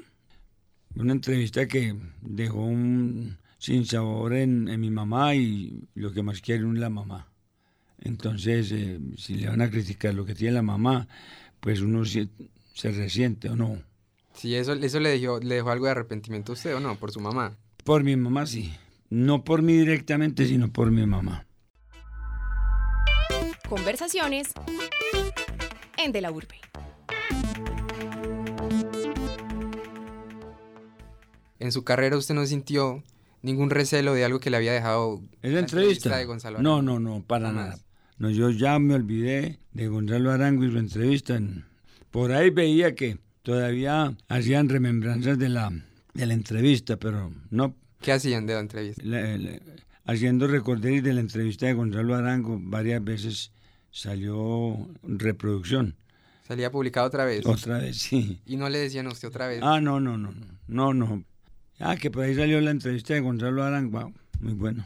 Una 0.94 1.12
entrevista 1.12 1.68
que 1.68 1.94
dejó 2.22 2.64
un 2.64 3.36
sinsabor 3.58 4.32
en, 4.32 4.68
en 4.68 4.80
mi 4.80 4.90
mamá 4.90 5.34
y 5.34 5.84
lo 5.94 6.12
que 6.12 6.22
más 6.22 6.40
quiere 6.40 6.66
es 6.66 6.78
la 6.78 6.88
mamá. 6.88 7.28
Entonces, 8.00 8.72
eh, 8.72 8.98
si 9.16 9.34
le 9.34 9.48
van 9.48 9.60
a 9.60 9.70
criticar 9.70 10.14
lo 10.14 10.24
que 10.24 10.34
tiene 10.34 10.54
la 10.54 10.62
mamá, 10.62 11.06
pues 11.60 11.80
uno 11.80 12.04
se, 12.04 12.28
se 12.72 12.90
resiente 12.90 13.48
o 13.48 13.56
no. 13.56 13.82
Sí, 14.34 14.54
eso, 14.54 14.72
eso 14.72 14.98
le, 14.98 15.10
dejó, 15.10 15.38
le 15.40 15.56
dejó 15.56 15.70
algo 15.70 15.84
de 15.84 15.92
arrepentimiento 15.92 16.52
a 16.52 16.54
usted 16.54 16.74
o 16.74 16.80
no, 16.80 16.96
por 16.96 17.12
su 17.12 17.20
mamá. 17.20 17.56
Por 17.84 18.02
mi 18.02 18.16
mamá, 18.16 18.46
sí. 18.46 18.72
No 19.10 19.44
por 19.44 19.62
mí 19.62 19.74
directamente, 19.76 20.46
sino 20.46 20.72
por 20.72 20.90
mi 20.90 21.06
mamá. 21.06 21.46
Conversaciones 23.76 24.52
en 25.96 26.12
De 26.12 26.20
la 26.20 26.30
Urbe. 26.30 26.56
En 31.58 31.72
su 31.72 31.82
carrera 31.82 32.18
usted 32.18 32.34
no 32.34 32.44
sintió 32.44 33.02
ningún 33.40 33.70
recelo 33.70 34.12
de 34.12 34.26
algo 34.26 34.40
que 34.40 34.50
le 34.50 34.58
había 34.58 34.74
dejado 34.74 35.22
¿Es 35.40 35.54
la 35.54 35.60
entrevista? 35.60 36.14
de 36.18 36.26
Gonzalo 36.26 36.60
no, 36.60 36.74
Arango? 36.74 36.98
no, 37.00 37.16
no, 37.16 37.24
para 37.24 37.46
Jamás. 37.46 37.66
nada. 37.68 37.78
No, 38.18 38.28
yo 38.28 38.50
ya 38.50 38.78
me 38.78 38.92
olvidé 38.94 39.58
de 39.72 39.88
Gonzalo 39.88 40.30
Arango 40.32 40.66
y 40.66 40.70
su 40.70 40.76
entrevista. 40.76 41.40
Por 42.10 42.32
ahí 42.32 42.50
veía 42.50 42.94
que 42.94 43.16
todavía 43.42 44.14
hacían 44.28 44.68
remembranzas 44.68 45.38
de 45.38 45.48
la, 45.48 45.72
de 46.12 46.26
la 46.26 46.34
entrevista, 46.34 46.98
pero 46.98 47.32
no 47.48 47.74
¿Qué 48.02 48.12
hacían 48.12 48.44
de 48.44 48.52
la 48.52 48.60
entrevista? 48.60 49.02
la- 49.02 49.38
la- 49.38 49.58
haciendo 50.04 50.46
recorderis 50.46 51.02
de 51.02 51.14
la 51.14 51.20
entrevista 51.22 51.64
de 51.64 51.72
Gonzalo 51.72 52.14
Arango, 52.14 52.58
varias 52.60 53.02
veces 53.02 53.50
salió 53.92 54.88
reproducción. 55.04 55.94
Salía 56.48 56.72
publicado 56.72 57.06
otra 57.06 57.24
vez. 57.24 57.46
Otra 57.46 57.78
vez, 57.78 57.98
sí. 57.98 58.40
Y 58.44 58.56
no 58.56 58.68
le 58.68 58.78
decían 58.78 59.06
a 59.06 59.10
usted 59.10 59.28
otra 59.28 59.46
vez. 59.46 59.60
Ah, 59.62 59.80
no, 59.80 60.00
no, 60.00 60.18
no, 60.18 60.32
no, 60.32 60.46
no, 60.66 60.92
no. 60.94 61.24
Ah, 61.78 61.96
que 61.96 62.10
por 62.10 62.24
ahí 62.24 62.34
salió 62.34 62.60
la 62.60 62.72
entrevista 62.72 63.14
de 63.14 63.20
Gonzalo 63.20 63.62
Arango, 63.62 64.00
wow, 64.00 64.12
muy 64.40 64.54
bueno. 64.54 64.84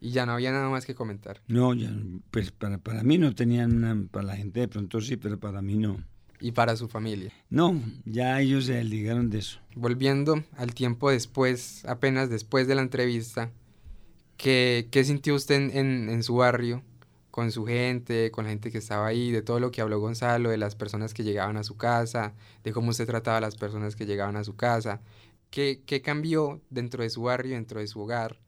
Y 0.00 0.10
ya 0.10 0.26
no 0.26 0.32
había 0.32 0.52
nada 0.52 0.68
más 0.68 0.84
que 0.84 0.94
comentar. 0.94 1.40
No, 1.48 1.72
ya, 1.74 1.90
pues 2.30 2.50
para, 2.52 2.78
para 2.78 3.02
mí 3.02 3.16
no 3.16 3.34
tenían, 3.34 3.76
una- 3.82 4.06
para 4.10 4.26
la 4.26 4.36
gente 4.36 4.60
de 4.60 4.68
pronto 4.68 5.00
sí, 5.00 5.16
pero 5.16 5.38
para 5.40 5.62
mí 5.62 5.76
no. 5.78 5.96
Y 6.38 6.52
para 6.52 6.76
su 6.76 6.86
familia. 6.88 7.32
No, 7.48 7.82
ya 8.04 8.38
ellos 8.40 8.66
se 8.66 8.74
desligaron 8.74 9.30
de 9.30 9.38
eso. 9.38 9.58
Volviendo 9.74 10.44
al 10.58 10.74
tiempo 10.74 11.10
después, 11.10 11.84
apenas 11.86 12.28
después 12.28 12.68
de 12.68 12.74
la 12.74 12.82
entrevista, 12.82 13.50
¿qué, 14.36 14.88
qué 14.90 15.02
sintió 15.04 15.34
usted 15.34 15.54
en, 15.56 15.70
en- 15.76 16.08
en 16.10 16.22
su 16.22 16.36
barrio? 16.36 16.82
Con 17.36 17.52
su 17.52 17.66
gente, 17.66 18.30
con 18.30 18.44
la 18.44 18.50
gente 18.50 18.72
que 18.72 18.78
estaba 18.78 19.06
ahí, 19.06 19.30
de 19.30 19.42
todo 19.42 19.60
lo 19.60 19.70
que 19.70 19.82
habló 19.82 20.00
Gonzalo, 20.00 20.48
de 20.48 20.56
las 20.56 20.74
personas 20.74 21.12
que 21.12 21.22
llegaban 21.22 21.58
a 21.58 21.64
su 21.64 21.76
casa, 21.76 22.32
de 22.64 22.72
cómo 22.72 22.88
usted 22.88 23.04
trataba 23.04 23.36
a 23.36 23.40
las 23.42 23.56
personas 23.56 23.94
que 23.94 24.06
llegaban 24.06 24.36
a 24.36 24.42
su 24.42 24.56
casa. 24.56 25.02
¿Qué, 25.50 25.82
qué 25.84 26.00
cambió 26.00 26.62
dentro 26.70 27.02
de 27.02 27.10
su 27.10 27.20
barrio, 27.24 27.54
dentro 27.54 27.80
de 27.80 27.88
su 27.88 28.00
hogar? 28.00 28.40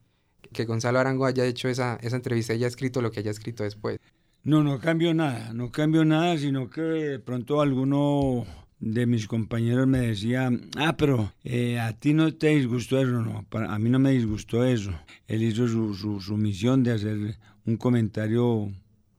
Que 0.53 0.65
Gonzalo 0.65 0.97
Arango 0.97 1.27
haya 1.27 1.45
hecho 1.45 1.69
esa, 1.69 1.99
esa 2.01 2.15
entrevista 2.15 2.53
y 2.53 2.55
haya 2.55 2.65
escrito 2.67 3.03
lo 3.03 3.11
que 3.11 3.19
haya 3.19 3.29
escrito 3.29 3.63
después. 3.63 3.99
No, 4.43 4.63
no 4.63 4.79
cambió 4.79 5.13
nada, 5.13 5.53
no 5.53 5.71
cambió 5.71 6.03
nada, 6.03 6.35
sino 6.39 6.71
que 6.71 6.81
de 6.81 7.19
pronto 7.19 7.61
alguno 7.61 8.43
de 8.79 9.05
mis 9.05 9.27
compañeros 9.27 9.87
me 9.87 9.99
decía, 9.99 10.49
ah, 10.77 10.95
pero 10.97 11.33
eh, 11.43 11.79
a 11.79 11.93
ti 11.93 12.13
no 12.13 12.33
te 12.33 12.47
disgustó 12.55 12.99
eso, 12.99 13.11
no, 13.21 13.43
para, 13.49 13.73
a 13.73 13.79
mí 13.79 13.89
no 13.89 13.99
me 13.99 14.11
disgustó 14.11 14.63
eso. 14.63 14.91
Él 15.27 15.43
hizo 15.43 15.67
su, 15.67 15.93
su, 15.95 16.21
su 16.21 16.37
misión 16.37 16.83
de 16.83 16.93
hacer 16.93 17.37
un 17.65 17.77
comentario 17.77 18.71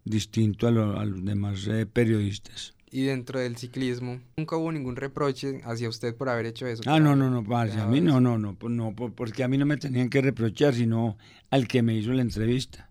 distinto 0.04 0.66
a, 0.66 0.70
lo- 0.70 0.98
a 0.98 1.04
los 1.04 1.24
demás 1.24 1.66
eh, 1.68 1.84
periodistas. 1.86 2.74
Y 2.90 3.02
dentro 3.04 3.38
del 3.38 3.56
ciclismo, 3.56 4.20
nunca 4.36 4.56
hubo 4.56 4.72
ningún 4.72 4.96
reproche 4.96 5.60
hacia 5.64 5.88
usted 5.88 6.16
por 6.16 6.28
haber 6.28 6.46
hecho 6.46 6.66
eso. 6.66 6.82
Ah, 6.86 6.98
no, 6.98 7.14
no, 7.14 7.30
no, 7.30 7.44
parce, 7.44 7.72
a 7.72 7.74
dejado 7.76 7.92
mí 7.92 8.00
no, 8.00 8.20
no, 8.20 8.38
no, 8.38 8.54
pues 8.56 8.72
no, 8.72 8.96
por- 8.96 9.12
porque 9.12 9.44
a 9.44 9.48
mí 9.48 9.58
no 9.58 9.66
me 9.66 9.76
tenían 9.76 10.08
que 10.08 10.20
reprochar, 10.22 10.74
sino 10.74 11.16
al 11.50 11.68
que 11.68 11.82
me 11.82 11.94
hizo 11.96 12.12
la 12.12 12.22
entrevista. 12.22 12.90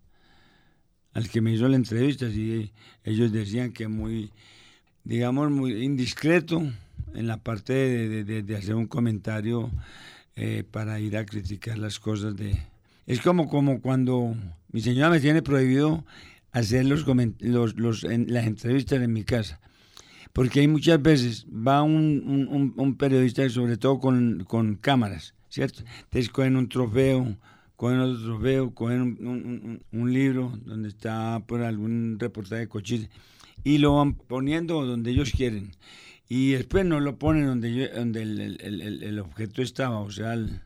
Al 1.14 1.28
que 1.30 1.42
me 1.42 1.52
hizo 1.54 1.68
la 1.68 1.76
entrevista, 1.76 2.30
sí, 2.30 2.72
ellos 3.04 3.32
decían 3.32 3.72
que 3.74 3.88
muy, 3.88 4.32
digamos, 5.10 5.50
muy 5.50 5.84
indiscreto 5.84 6.62
en 7.16 7.26
la 7.26 7.38
parte 7.38 7.74
de, 7.74 8.24
de- 8.24 8.44
de- 8.44 8.56
hacer 8.56 8.76
un 8.76 8.86
comentario 8.86 9.72
eh, 10.36 10.64
para 10.70 11.00
ir 11.00 11.18
a 11.18 11.26
criticar 11.26 11.80
las 11.80 12.00
cosas 12.00 12.36
de... 12.38 12.56
Es 13.08 13.20
como, 13.20 13.50
como 13.50 13.82
cuando 13.82 14.36
mi 14.72 14.82
señora 14.82 15.10
me 15.10 15.20
tiene 15.20 15.42
prohibido 15.42 16.06
hacer 16.52 16.86
los, 16.86 17.08
los, 17.40 17.76
los- 17.76 18.04
en- 18.04 18.32
las 18.32 18.46
entrevistas 18.46 19.02
en 19.02 19.12
mi 19.12 19.24
casa. 19.24 19.60
Porque 20.32 20.60
hay 20.60 20.68
muchas 20.68 21.02
veces, 21.02 21.48
va 21.52 21.82
un, 21.82 22.48
un- 22.52 22.74
un- 22.78 22.96
periodista, 22.96 23.50
sobre 23.50 23.78
todo 23.78 24.00
con, 24.00 24.44
con 24.44 24.76
cámaras, 24.76 25.34
¿cierto? 25.50 25.82
Entonces 26.04 26.30
cogen 26.30 26.56
un 26.56 26.70
trofeo, 26.70 27.36
cogen 27.78 27.98
otro 28.00 28.24
trofeo, 28.26 28.76
cogen 28.76 29.02
un- 29.02 29.82
un 29.92 30.14
libro 30.14 30.56
donde 30.66 30.90
está 30.90 31.42
por 31.48 31.64
algún 31.64 32.18
reportaje 32.20 32.62
de 32.62 32.68
cochise 32.70 33.10
y 33.64 33.78
lo 33.80 33.96
van 33.96 34.14
poniendo 34.14 34.86
donde 34.86 35.12
ellos 35.12 35.32
quieren. 35.32 35.72
Y 36.28 36.52
después 36.52 36.86
no 36.86 37.00
lo 37.00 37.18
ponen 37.18 37.46
donde, 37.48 37.74
yo- 37.74 37.90
donde 37.96 38.22
el, 38.22 38.40
el- 38.40 38.82
el- 38.82 39.04
el- 39.04 39.20
objeto 39.20 39.62
estaba, 39.62 40.00
o 40.00 40.12
sea, 40.12 40.34
el, 40.34 40.62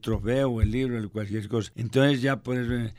trofeo 0.00 0.48
o 0.50 0.60
el 0.62 0.70
libro, 0.70 0.98
el 0.98 1.08
cualquier 1.10 1.46
cosa. 1.48 1.70
Entonces 1.76 2.20
ya 2.22 2.36
por 2.42 2.56
eso, 2.58 2.92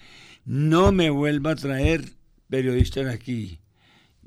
no 0.46 0.92
me 0.92 1.10
vuelva 1.10 1.52
a 1.52 1.56
traer 1.56 2.06
periodistas 2.50 3.08
aquí 3.08 3.60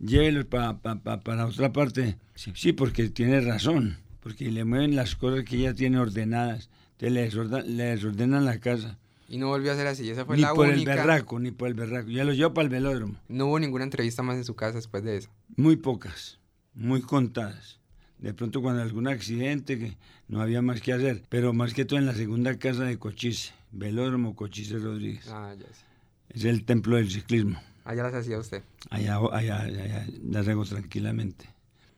llévelos 0.00 0.44
pa- 0.44 0.78
pa- 0.80 1.02
pa- 1.02 1.20
para 1.20 1.46
otra 1.46 1.72
parte. 1.72 2.16
Sí, 2.34 2.52
sí, 2.54 2.72
porque 2.72 3.08
tiene 3.08 3.40
razón, 3.40 3.96
porque 4.20 4.50
le 4.50 4.64
mueven 4.64 4.94
las 4.96 5.16
cosas 5.16 5.44
que 5.44 5.56
ella 5.56 5.74
tiene 5.74 5.98
ordenadas, 5.98 6.68
entonces 6.92 7.12
le, 7.12 7.22
desorda- 7.22 7.62
le 7.64 7.84
desordenan 7.84 8.44
la 8.44 8.58
casa. 8.60 8.98
Y 9.28 9.36
no 9.38 9.48
volvió 9.48 9.72
a 9.72 9.76
ser 9.76 9.86
así. 9.86 10.08
Esa 10.10 10.24
fue 10.24 10.36
Ni 10.36 10.42
la 10.42 10.54
por 10.54 10.66
el 10.68 10.74
única. 10.74 10.94
berraco, 10.94 11.38
ni 11.38 11.50
por 11.50 11.68
el 11.68 11.74
berraco. 11.74 12.08
Ya 12.08 12.24
lo 12.24 12.32
llevo 12.32 12.54
para 12.54 12.64
el 12.64 12.70
velódromo. 12.70 13.16
No 13.28 13.46
hubo 13.46 13.58
ninguna 13.60 13.84
entrevista 13.84 14.22
más 14.22 14.36
en 14.36 14.44
su 14.44 14.54
casa 14.56 14.76
después 14.76 15.04
de 15.04 15.18
eso. 15.18 15.28
Muy 15.56 15.76
pocas, 15.76 16.38
muy 16.74 17.02
contadas. 17.02 17.78
De 18.18 18.32
pronto 18.34 18.62
cuando 18.62 18.82
algún 18.82 19.06
accidente 19.06 19.78
que 19.78 19.96
no 20.28 20.40
había 20.40 20.62
más 20.62 20.80
que 20.80 20.92
hacer, 20.92 21.22
pero 21.28 21.52
más 21.52 21.74
que 21.74 21.84
todo 21.84 21.98
en 21.98 22.06
la 22.06 22.14
segunda 22.14 22.58
casa 22.58 22.84
de 22.84 22.98
Cochise, 22.98 23.52
velódromo 23.70 24.34
Cochise 24.34 24.78
Rodríguez. 24.78 25.28
Ah, 25.28 25.54
ya 25.56 25.66
sí. 25.66 25.84
Es 26.30 26.44
el 26.44 26.64
templo 26.64 26.96
del 26.96 27.10
ciclismo. 27.10 27.60
Allá 27.84 28.02
las 28.02 28.14
hacía 28.14 28.38
usted. 28.38 28.62
Allá, 28.90 29.18
allá, 29.32 29.60
allá 29.60 30.06
las 30.28 30.48
hago 30.48 30.64
tranquilamente. 30.64 31.46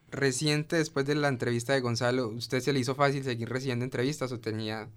Reciente, 0.09 0.75
después 0.75 1.05
de 1.05 1.15
la 1.15 1.29
entrevista 1.29 1.73
de 1.73 1.79
Gonzalo, 1.79 2.27
¿usted 2.27 2.59
se 2.59 2.73
le 2.73 2.79
hizo 2.79 2.95
fácil 2.95 3.23
seguir 3.23 3.47
recibiendo 3.49 3.85
entrevistas 3.85 4.31
o 4.31 4.39
tenía 4.39 4.89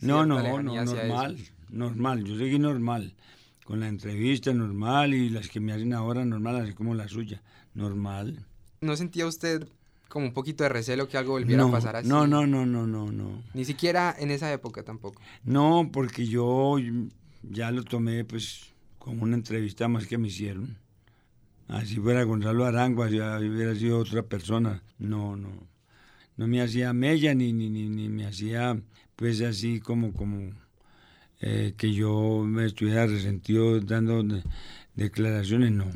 No, 0.00 0.24
no, 0.26 0.42
no, 0.62 0.82
eso? 0.82 0.96
Normal. 1.72 2.24
Yo 2.24 2.36
seguí 2.36 2.58
normal. 2.58 3.14
Con 3.64 3.80
la 3.80 3.88
entrevista 3.88 4.52
normal 4.52 5.14
y 5.14 5.28
las 5.28 5.48
que 5.48 5.60
me 5.60 5.72
hacen 5.72 5.92
ahora 5.94 6.24
normal, 6.24 6.56
así 6.56 6.72
como 6.72 6.94
la 6.94 7.08
suya. 7.08 7.42
Normal. 7.74 8.44
¿No 8.80 8.96
sentía 8.96 9.26
usted 9.26 9.66
como 10.08 10.26
un 10.26 10.34
poquito 10.34 10.64
de 10.64 10.68
recelo 10.68 11.08
que 11.08 11.16
algo 11.16 11.32
volviera 11.32 11.62
no, 11.62 11.68
a 11.68 11.72
pasar 11.72 11.96
así? 11.96 12.08
no, 12.08 12.26
no, 12.26 12.46
no, 12.46 12.66
no, 12.66 12.86
no, 12.86 13.10
no. 13.10 13.42
Ni 13.54 13.64
siquiera 13.64 14.14
en 14.18 14.30
esa 14.30 14.52
época 14.52 14.82
tampoco. 14.82 15.22
No, 15.44 15.88
porque 15.92 16.26
yo 16.26 16.76
ya 17.42 17.70
lo 17.70 17.84
tomé 17.84 18.24
pues 18.24 18.72
como 18.98 19.22
una 19.22 19.36
entrevista 19.36 19.88
más 19.88 20.06
que 20.06 20.18
me 20.18 20.28
hicieron. 20.28 20.76
Así 21.68 21.96
fuera 21.96 22.24
Gonzalo 22.24 22.66
Arango, 22.66 23.04
así 23.04 23.16
hubiera 23.16 23.74
sido 23.74 23.98
otra 23.98 24.22
persona. 24.22 24.82
No, 24.98 25.36
no. 25.36 25.48
No 26.36 26.46
me 26.46 26.60
hacía 26.60 26.92
mella 26.92 27.34
ni, 27.34 27.52
ni, 27.52 27.70
ni, 27.70 27.88
ni 27.88 28.08
me 28.08 28.26
hacía 28.26 28.80
pues 29.16 29.40
así 29.40 29.80
como, 29.80 30.12
como 30.12 30.52
eh, 31.42 31.74
que 31.76 31.92
yo 31.92 32.42
me 32.46 32.64
estuviera 32.64 33.06
resentido 33.06 33.80
dando 33.80 34.22
de- 34.22 34.42
declaraciones, 34.94 35.72
no, 35.72 35.86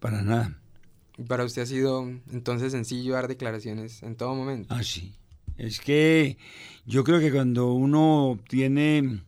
para 0.00 0.22
nada. 0.22 0.58
Y 1.18 1.24
para 1.24 1.44
usted 1.44 1.62
ha 1.62 1.66
sido 1.66 2.08
entonces 2.30 2.72
sencillo 2.72 3.12
dar 3.12 3.28
declaraciones 3.28 4.02
en 4.02 4.16
todo 4.16 4.34
momento. 4.34 4.72
Así. 4.74 5.12
Es 5.58 5.80
que 5.80 6.38
yo 6.86 7.04
creo 7.04 7.20
que 7.20 7.30
cuando 7.30 7.74
uno 7.74 8.38
tiene 8.48 9.20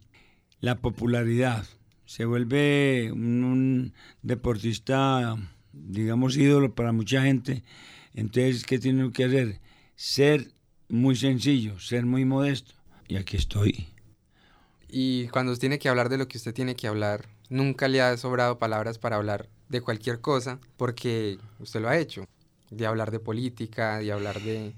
la 0.60 0.76
popularidad, 0.76 1.66
se 2.06 2.24
vuelve 2.24 3.12
un, 3.12 3.44
un 3.44 3.92
deportista, 4.22 5.36
digamos, 5.72 6.36
ídolo 6.36 6.74
para 6.74 6.92
mucha 6.92 7.22
gente, 7.22 7.62
entonces, 8.14 8.64
¿qué 8.64 8.78
tiene 8.78 9.10
que 9.12 9.24
hacer? 9.24 9.60
Ser 9.96 10.52
muy 10.88 11.16
sencillo, 11.16 11.78
ser 11.80 12.06
muy 12.06 12.24
modesto. 12.24 12.74
Y 13.08 13.16
aquí 13.16 13.36
estoy. 13.36 13.88
Y 14.96 15.26
cuando 15.28 15.56
tiene 15.56 15.80
que 15.80 15.88
hablar 15.88 16.08
de 16.08 16.18
lo 16.18 16.28
que 16.28 16.38
usted 16.38 16.54
tiene 16.54 16.76
que 16.76 16.86
hablar, 16.86 17.26
nunca 17.50 17.88
le 17.88 18.00
ha 18.00 18.16
sobrado 18.16 18.58
palabras 18.60 18.96
para 18.98 19.16
hablar 19.16 19.48
de 19.68 19.80
cualquier 19.80 20.20
cosa, 20.20 20.60
porque 20.76 21.36
usted 21.58 21.80
lo 21.80 21.88
ha 21.88 21.98
hecho. 21.98 22.28
De 22.70 22.86
hablar 22.86 23.10
de 23.10 23.18
política, 23.18 23.98
de 23.98 24.12
hablar 24.12 24.40
de... 24.40 24.72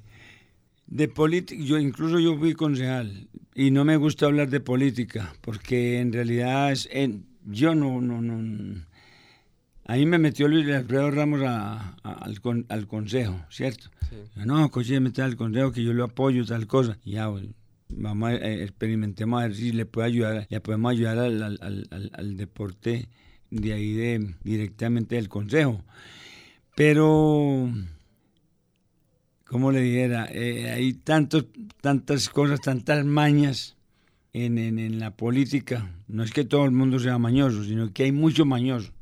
De 0.87 1.08
política, 1.08 1.62
yo 1.62 1.78
incluso 1.78 2.18
yo 2.18 2.38
fui 2.38 2.54
concejal 2.54 3.28
y 3.54 3.70
no 3.73 3.85
me 3.85 3.96
gusta 3.99 4.25
hablar 4.25 4.49
de 4.49 4.61
política 4.61 5.35
porque 5.42 6.00
en 6.00 6.12
realidad 6.14 6.73
es, 6.73 6.88
en- 6.92 7.26
yo 7.44 7.75
no, 7.75 8.00
no, 8.00 8.23
no, 8.23 8.82
a 9.85 9.96
mí 9.96 10.06
me 10.06 10.18
metió 10.18 10.49
Luis 10.49 10.66
Alfredo 10.70 11.11
Ramos 11.11 11.42
a- 11.42 11.96
a- 12.02 12.12
al, 12.12 12.40
con- 12.40 12.64
al 12.70 12.87
consejo, 12.87 13.38
¿cierto? 13.50 13.90
Sí. 14.08 14.16
Yo, 14.37 14.46
no, 14.46 14.70
coche, 14.70 14.99
mete 15.00 15.20
al 15.23 15.37
consejo 15.37 15.73
que 15.73 15.82
yo 15.85 15.92
lo 15.92 16.04
apoyo, 16.04 16.46
tal 16.46 16.66
cosa. 16.66 16.96
Y 17.04 17.12
ya, 17.12 17.30
pues, 17.30 17.44
vamos 17.88 18.31
a 18.31 18.35
eh, 18.35 18.62
experimentemos 18.62 19.43
a 19.43 19.52
si 19.52 19.73
le 19.73 19.87
puede 19.87 20.09
ayudar, 20.09 20.47
le 20.50 20.61
podemos 20.61 20.90
ayudar 20.93 21.19
al, 21.19 21.43
al- 21.43 21.88
al- 22.12 22.37
deporte 22.37 23.09
de 23.50 23.73
ahí 23.73 23.93
de, 23.93 24.35
directamente 24.45 25.14
del 25.16 25.28
consejo. 25.28 25.83
Pero 26.75 27.71
¿cómo 29.45 29.73
le 29.73 29.81
dijera? 29.81 30.28
Eh, 30.31 30.71
hay 30.71 30.93
tantos, 30.95 31.47
tantas 31.81 32.28
cosas, 32.28 32.61
tantas 32.61 33.05
mañas 33.05 33.76
en, 34.33 34.59
en- 34.59 34.78
en 34.78 34.99
la 34.99 35.16
política. 35.16 35.90
No 36.09 36.23
es 36.23 36.33
que 36.33 36.45
todo 36.45 36.64
el 36.64 36.73
mundo 36.73 36.99
sea 36.99 37.19
mañoso, 37.19 37.64
sino 37.64 37.93
que 37.93 38.05
hay 38.05 38.12
mucho 38.12 38.45
mañoso. 38.45 38.93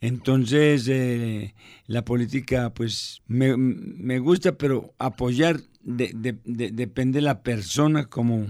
Entonces, 0.00 0.88
eh, 0.88 1.54
la 1.86 2.04
política, 2.04 2.72
pues, 2.72 3.22
me, 3.26 3.56
me, 3.56 4.18
gusta, 4.18 4.56
pero 4.56 4.94
apoyar 4.98 5.60
de, 5.82 6.12
de, 6.14 6.38
de, 6.44 6.70
depende 6.70 7.18
de 7.18 7.22
la 7.22 7.42
persona 7.42 8.06
como, 8.06 8.46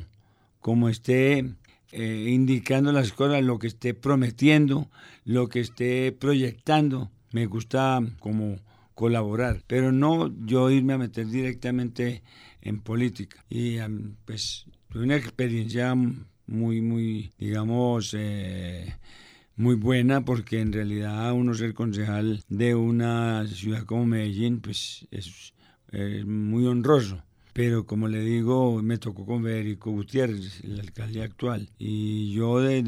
como 0.61 0.89
esté 0.89 1.55
eh, 1.93 2.27
indicando 2.29 2.93
las 2.93 3.13
cosas, 3.13 3.43
lo 3.43 3.59
que 3.59 3.67
esté 3.67 3.95
prometiendo, 3.95 4.89
lo 5.25 5.49
que 5.49 5.61
esté 5.61 6.13
proyectando. 6.13 7.11
Me 7.33 7.47
gusta 7.47 8.01
como 8.21 8.59
colaborar, 8.95 9.63
pero 9.67 9.91
no 9.91 10.33
yo 10.47 10.71
irme 10.71 10.93
a 10.93 10.99
meter 10.99 11.27
directamente 11.27 12.23
en 12.61 12.81
política. 12.81 13.45
Y 13.49 13.79
pues 14.25 14.67
una 14.95 15.17
experiencia 15.17 15.95
muy, 16.47 16.81
muy, 16.81 17.33
digamos, 17.39 18.15
eh, 18.17 18.95
muy 19.61 19.75
buena 19.75 20.25
porque 20.25 20.61
en 20.61 20.73
realidad 20.73 21.33
uno 21.35 21.53
ser 21.53 21.75
concejal 21.75 22.43
de 22.49 22.75
una 22.75 23.47
ciudad 23.47 23.85
como 23.85 24.07
Medellín, 24.07 24.61
pues 24.61 25.07
es, 25.11 25.53
muy 26.25 26.67
honroso. 26.67 27.23
Pero 27.53 27.85
como 27.85 28.09
le 28.09 28.21
digo, 28.21 28.81
me 28.81 28.97
tocó 28.97 29.27
con 29.27 29.43
Federico 29.43 29.91
Gutiérrez, 29.91 30.65
el 30.65 30.81
alcalde 30.81 31.23
actual. 31.23 31.69
Y 31.79 32.33
yo 32.33 32.61
de, 32.61 32.83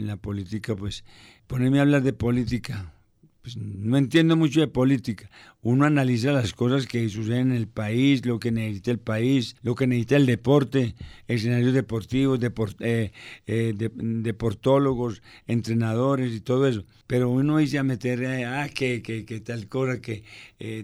la 0.00 0.16
política, 0.16 0.74
pues 0.74 1.04
ponerme 1.46 1.78
a 1.78 1.82
hablar 1.82 2.02
de 2.02 2.12
política, 2.14 2.94
pues, 3.42 3.56
no 3.56 3.96
entiendo 3.96 4.36
mucho 4.36 4.60
de 4.60 4.68
política. 4.68 5.30
Uno 5.62 5.86
analiza 5.86 6.32
las 6.32 6.52
cosas 6.52 6.86
que 6.86 7.08
suceden 7.08 7.52
en 7.52 7.56
el 7.56 7.68
país, 7.68 8.26
lo 8.26 8.38
que 8.38 8.50
necesita 8.50 8.90
el 8.90 8.98
país, 8.98 9.56
lo 9.62 9.74
que 9.74 9.86
necesita 9.86 10.16
el 10.16 10.26
deporte, 10.26 10.94
escenarios 11.28 11.72
deportivos, 11.72 12.40
eh, 12.80 13.12
eh, 13.46 13.74
deportólogos, 13.76 15.22
entrenadores 15.46 16.32
y 16.32 16.40
todo 16.40 16.66
eso. 16.66 16.84
Pero 17.06 17.30
uno 17.30 17.58
dice 17.58 17.78
a 17.78 17.84
meter, 17.84 18.22
eh, 18.22 18.44
ah, 18.44 18.68
que, 18.68 19.02
que, 19.02 19.24
que, 19.24 19.40
tal 19.40 19.68
cosa, 19.68 20.00
que 20.00 20.24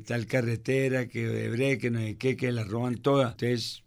tal 0.07 0.27
carretera, 0.27 1.09
que 1.09 1.45
hebre, 1.47 1.79
que 1.79 1.91
no 1.91 2.01
sé 2.01 2.17
qué, 2.17 2.37
que 2.37 2.53
la 2.53 2.65
roban 2.65 2.97
toda. 2.97 3.33
Entonces, 3.33 3.85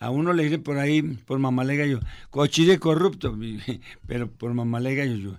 a 0.00 0.10
uno 0.10 0.32
le 0.32 0.44
dice 0.44 0.58
por 0.58 0.78
ahí, 0.78 1.02
por 1.02 1.38
mamá 1.38 1.64
le 1.64 1.76
gallo, 1.76 2.00
cochille 2.30 2.78
corrupto, 2.78 3.38
pero 4.06 4.30
por 4.30 4.54
yo 4.54 5.38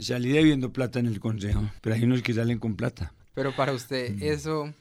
salí 0.00 0.30
debiendo 0.30 0.72
plata 0.72 0.98
en 0.98 1.06
el 1.06 1.20
consejo, 1.20 1.68
pero 1.80 1.94
hay 1.94 2.04
unos 2.04 2.22
que 2.22 2.34
salen 2.34 2.58
con 2.58 2.76
plata. 2.76 3.12
Pero 3.34 3.54
para 3.54 3.72
usted 3.72 4.14
mm. 4.14 4.22
eso, 4.22 4.74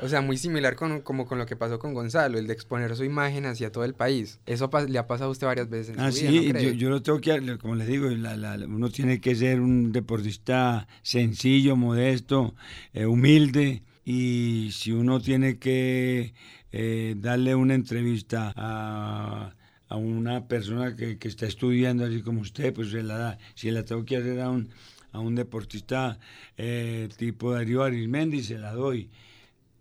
o 0.00 0.08
sea, 0.08 0.20
muy 0.20 0.36
similar 0.36 0.76
con, 0.76 1.00
como 1.02 1.26
con 1.26 1.38
lo 1.38 1.46
que 1.46 1.56
pasó 1.56 1.78
con 1.78 1.94
Gonzalo, 1.94 2.38
el 2.38 2.46
de 2.46 2.52
exponer 2.52 2.94
su 2.96 3.04
imagen 3.04 3.46
hacia 3.46 3.72
todo 3.72 3.84
el 3.84 3.94
país. 3.94 4.40
Eso 4.46 4.70
le 4.88 4.98
ha 4.98 5.06
pasado 5.06 5.30
a 5.30 5.32
usted 5.32 5.46
varias 5.46 5.68
veces 5.68 5.96
en 5.96 6.00
ah, 6.00 6.12
su 6.12 6.18
sí, 6.18 6.26
vida, 6.26 6.60
yo, 6.60 6.70
yo, 6.70 6.90
lo 6.90 7.02
tengo 7.02 7.20
que, 7.20 7.58
como 7.58 7.74
le 7.74 7.86
digo, 7.86 8.08
uno 8.08 8.90
tiene 8.90 9.20
que 9.20 9.34
ser 9.34 9.60
un 9.60 9.92
deportista 9.92 10.86
sencillo, 11.02 11.76
modesto, 11.76 12.54
eh, 12.92 13.06
humilde, 13.06 13.82
y 14.04 14.70
si 14.72 14.92
uno 14.92 15.20
tiene 15.20 15.58
que 15.58 16.32
eh, 16.72 17.14
darle 17.18 17.54
una 17.54 17.74
entrevista 17.74 18.52
a 18.56 19.54
a 19.88 19.96
una 19.96 20.46
persona 20.46 20.94
que, 20.94 21.18
que, 21.18 21.28
está 21.28 21.46
estudiando 21.46 22.04
así 22.04 22.22
como 22.22 22.42
usted, 22.42 22.72
pues 22.74 22.90
se 22.90 23.02
la 23.02 23.18
da. 23.18 23.38
Si 23.54 23.70
la 23.70 23.84
tengo 23.84 24.04
que 24.04 24.16
hacer 24.16 24.40
a 24.40 24.50
un, 24.50 24.68
a 25.12 25.18
un 25.18 25.34
deportista 25.34 26.18
eh, 26.56 27.08
tipo 27.16 27.52
Darío 27.52 27.82
Arismendi, 27.82 28.42
se 28.42 28.58
la 28.58 28.72
doy. 28.72 29.10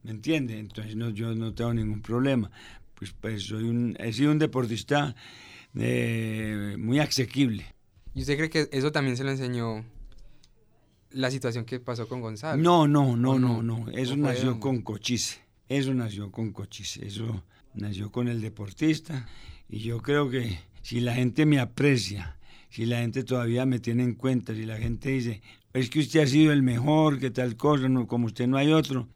¿Me 0.04 0.12
entiende? 0.12 0.58
Entonces 0.60 0.96
no, 0.96 1.10
yo 1.10 1.36
no 1.36 1.54
tengo 1.54 1.74
ningún 1.74 2.02
problema. 2.02 2.50
Pues, 2.96 3.14
pues 3.20 3.44
soy 3.44 3.64
un, 3.64 3.96
he 4.00 4.14
sido 4.14 4.32
un 4.32 4.40
deportista 4.40 5.16
eh, 5.76 6.76
muy 6.80 7.00
asequible. 7.00 7.66
¿Y 8.16 8.22
usted 8.22 8.38
cree 8.38 8.50
que 8.50 8.70
eso 8.72 8.92
también 8.92 9.18
se 9.18 9.24
lo 9.24 9.32
enseñó 9.32 9.86
la 11.12 11.30
situación 11.30 11.66
que 11.66 11.80
pasó 11.80 12.08
con 12.08 12.22
Gonzalo? 12.22 12.62
No, 12.62 12.88
no, 12.88 13.18
no, 13.18 13.38
no, 13.38 13.62
no. 13.62 13.90
Eso 13.92 14.16
nació 14.16 14.60
con 14.60 14.82
Cochise. 14.82 15.42
Eso 15.68 15.94
nació 15.94 16.32
con 16.32 16.54
Cochise. 16.54 17.06
Eso 17.06 17.43
nació 17.74 18.12
con 18.12 18.30
el 18.30 18.41
deportista 18.41 19.28
y 19.69 19.80
yo 19.80 20.01
creo 20.01 20.30
que 20.30 20.60
si 20.82 21.01
la 21.01 21.13
gente 21.13 21.45
me 21.45 21.60
aprecia, 21.60 22.38
si 22.69 22.86
la 22.86 22.99
gente 22.99 23.23
todavía 23.23 23.65
me 23.65 23.80
tiene 23.80 24.03
en 24.03 24.13
cuenta, 24.13 24.53
si 24.53 24.65
la 24.65 24.77
gente 24.77 25.10
dice, 25.10 25.41
es 25.73 25.89
que 25.89 25.99
usted 25.99 26.21
ha 26.21 26.27
sido 26.27 26.53
el 26.53 26.63
mejor, 26.63 27.19
que 27.19 27.30
tal 27.30 27.56
cosa, 27.58 27.89
no, 27.89 28.08
como 28.08 28.27
usted 28.27 28.47
no 28.47 28.58
hay 28.58 28.71
otro, 28.71 29.08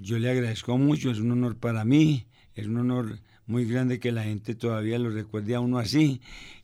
yo, 0.00 0.18
le 0.18 0.30
agradezco 0.30 0.76
mucho, 0.76 1.10
es 1.10 1.18
un 1.18 1.30
honor 1.30 1.56
para 1.56 1.84
mí, 1.84 2.26
es 2.54 2.66
un 2.66 2.78
honor 2.78 3.20
muy 3.50 3.66
grande 3.66 3.98
que 3.98 4.12
la 4.12 4.22
gente 4.22 4.54
todavía 4.54 4.98
lo 4.98 5.10
recuerde 5.10 5.54
a 5.54 5.60
uno 5.60 5.78
así 5.78 6.20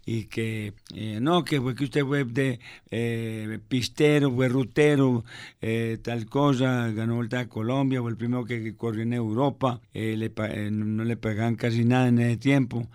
y 0.07 0.25
que 0.25 0.73
eh, 0.95 1.19
no, 1.21 1.45
que 1.45 1.61
fue 1.61 1.75
que 1.75 1.85
usted 1.85 2.05
fue 2.05 2.25
de 2.25 2.61
eh, 2.91 3.59
pistero, 3.69 4.33
fue 4.33 4.49
rutero, 4.49 5.25
eh, 5.61 5.99
tal 6.01 6.27
cosa, 6.27 6.93
ganó 6.93 7.17
Vuelta 7.17 7.41
a 7.41 7.49
Colombia, 7.49 8.01
fue 8.01 8.13
el 8.13 8.17
primero 8.17 8.45
que, 8.45 8.77
corrió 8.77 9.03
en 9.03 9.15
Europa, 9.15 9.81
no 9.93 11.05
le 11.05 11.17
pagaban 11.17 11.57
casi 11.57 11.85
nada 11.85 12.07
en 12.07 12.21
ese 12.21 12.37
tiempo 12.37 12.87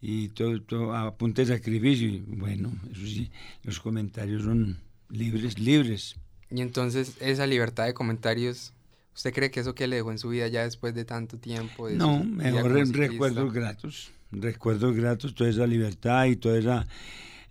y 0.00 0.28
todo, 0.28 0.62
todo 0.62 0.94
a 0.94 1.14
de 1.18 1.46
sacrificio. 1.46 2.08
Y 2.08 2.20
bueno, 2.20 2.70
eso 2.92 3.04
sí, 3.04 3.30
los 3.64 3.80
comentarios 3.80 4.44
son 4.44 4.78
libres, 5.08 5.58
libres. 5.58 6.16
Y 6.50 6.60
entonces 6.60 7.16
esa 7.20 7.46
libertad 7.46 7.86
de 7.86 7.94
comentarios 7.94 8.72
¿Usted 9.20 9.34
cree 9.34 9.50
que 9.50 9.60
eso 9.60 9.74
que 9.74 9.86
le 9.86 9.96
dejó 9.96 10.12
en 10.12 10.18
su 10.18 10.30
vida 10.30 10.48
ya 10.48 10.62
después 10.62 10.94
de 10.94 11.04
tanto 11.04 11.36
tiempo? 11.36 11.90
no, 11.90 12.24
mejor 12.24 12.72
recuerdos 12.96 13.52
gratos, 13.52 14.10
recuerdos 14.32 14.96
gratos, 14.96 15.34
toda 15.34 15.50
esa 15.50 15.66
libertad 15.66 16.24
y 16.24 16.36
toda 16.36 16.58
esa 16.58 16.86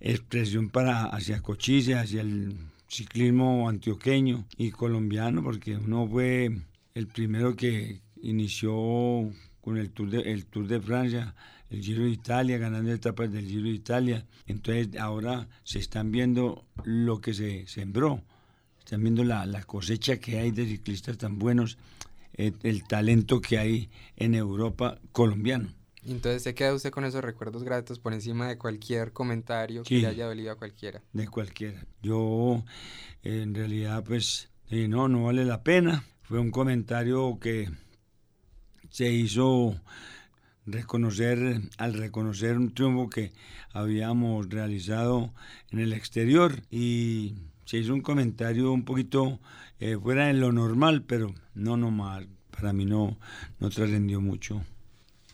expresión 0.00 0.68
para 0.68 1.04
hacia 1.04 1.40
Cochise, 1.40 1.94
hacia 1.94 2.22
el 2.22 2.56
ciclismo 2.88 3.68
antioqueño 3.68 4.48
y 4.58 4.72
colombiano, 4.72 5.44
porque 5.44 5.76
uno 5.76 6.08
fue 6.08 6.50
el 6.96 7.06
primero 7.06 7.54
que 7.54 8.00
inició 8.20 9.30
con 9.60 9.76
el 9.76 9.90
Tour 9.90 10.10
de, 10.10 10.22
el 10.22 10.46
Tour 10.46 10.66
de 10.66 10.80
Francia, 10.80 11.36
el 11.70 11.84
Giro 11.84 12.02
de 12.02 12.10
Italia, 12.10 12.58
ganando 12.58 12.90
etapas 12.92 13.30
del 13.30 13.46
Giro 13.46 13.68
de 13.68 13.74
Italia. 13.74 14.26
Entonces 14.48 14.96
ahora 14.98 15.46
se 15.62 15.78
están 15.78 16.10
viendo 16.10 16.64
lo 16.82 17.20
que 17.20 17.32
se 17.32 17.64
sembró 17.68 18.24
están 18.90 19.04
viendo 19.04 19.22
la, 19.22 19.62
cosecha 19.62 20.16
que 20.16 20.40
hay 20.40 20.50
de 20.50 20.66
ciclistas 20.66 21.16
tan 21.16 21.38
buenos, 21.38 21.78
eh, 22.32 22.50
el 22.64 22.82
talento 22.88 23.40
que 23.40 23.56
hay 23.56 23.88
en 24.16 24.34
Europa 24.34 24.98
colombiano. 25.12 25.72
Entonces 26.04 26.42
se 26.42 26.56
queda 26.56 26.74
usted 26.74 26.90
con 26.90 27.04
esos 27.04 27.22
recuerdos 27.22 27.62
gratos 27.62 28.00
por 28.00 28.14
encima 28.14 28.48
de 28.48 28.58
cualquier 28.58 29.12
comentario 29.12 29.84
que 29.84 29.98
le 29.98 30.08
haya 30.08 30.26
dolido 30.26 30.50
a 30.50 30.56
cualquiera. 30.56 31.02
De 31.12 31.28
cualquiera. 31.28 31.86
Yo 32.02 32.64
en 33.22 33.54
realidad 33.54 34.02
pues 34.02 34.50
no, 34.68 35.06
no 35.06 35.22
vale 35.22 35.44
la 35.44 35.62
pena. 35.62 36.02
Fue 36.22 36.40
un 36.40 36.50
comentario 36.50 37.38
que 37.38 37.70
se 38.88 39.12
hizo 39.12 39.80
reconocer, 40.66 41.60
al 41.78 41.94
reconocer 41.94 42.56
un 42.56 42.74
triunfo 42.74 43.08
que 43.08 43.30
habíamos 43.72 44.50
realizado 44.50 45.32
en 45.70 45.78
el 45.78 45.92
exterior 45.92 46.60
y 46.72 47.34
se 47.70 47.78
hizo 47.78 47.94
un 47.94 48.00
comentario 48.00 48.72
un 48.72 48.84
poquito 48.84 49.38
eh, 49.78 49.96
fuera 49.96 50.26
de 50.26 50.32
lo 50.32 50.50
normal, 50.50 51.04
pero 51.04 51.32
no 51.54 51.76
normal. 51.76 52.28
Para 52.50 52.72
mí 52.72 52.84
no, 52.84 53.16
no 53.60 53.70
trascendió 53.70 54.20
mucho. 54.20 54.60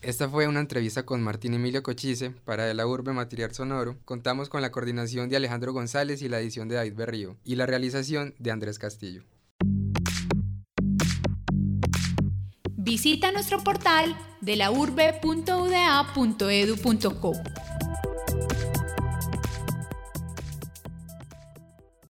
Esta 0.02 0.28
fue 0.28 0.46
una 0.46 0.60
entrevista 0.60 1.06
con 1.06 1.22
Martín 1.22 1.54
Emilio 1.54 1.82
Cochise 1.82 2.32
para 2.44 2.66
de 2.66 2.74
la 2.74 2.86
Urbe 2.86 3.14
Material 3.14 3.54
Sonoro. 3.54 3.96
Contamos 4.04 4.50
con 4.50 4.60
la 4.60 4.70
coordinación 4.70 5.30
de 5.30 5.36
Alejandro 5.36 5.72
González 5.72 6.20
y 6.20 6.28
la 6.28 6.38
edición 6.38 6.68
de 6.68 6.74
David 6.74 6.94
Berrío 6.94 7.38
y 7.42 7.54
la 7.54 7.64
realización 7.64 8.34
de 8.38 8.50
Andrés 8.50 8.78
Castillo. 8.78 9.22
Visita 12.76 13.32
nuestro 13.32 13.64
portal 13.64 14.14
de 14.42 14.56
la 14.56 14.70
urbe.uda.edu.co. 14.70 15.72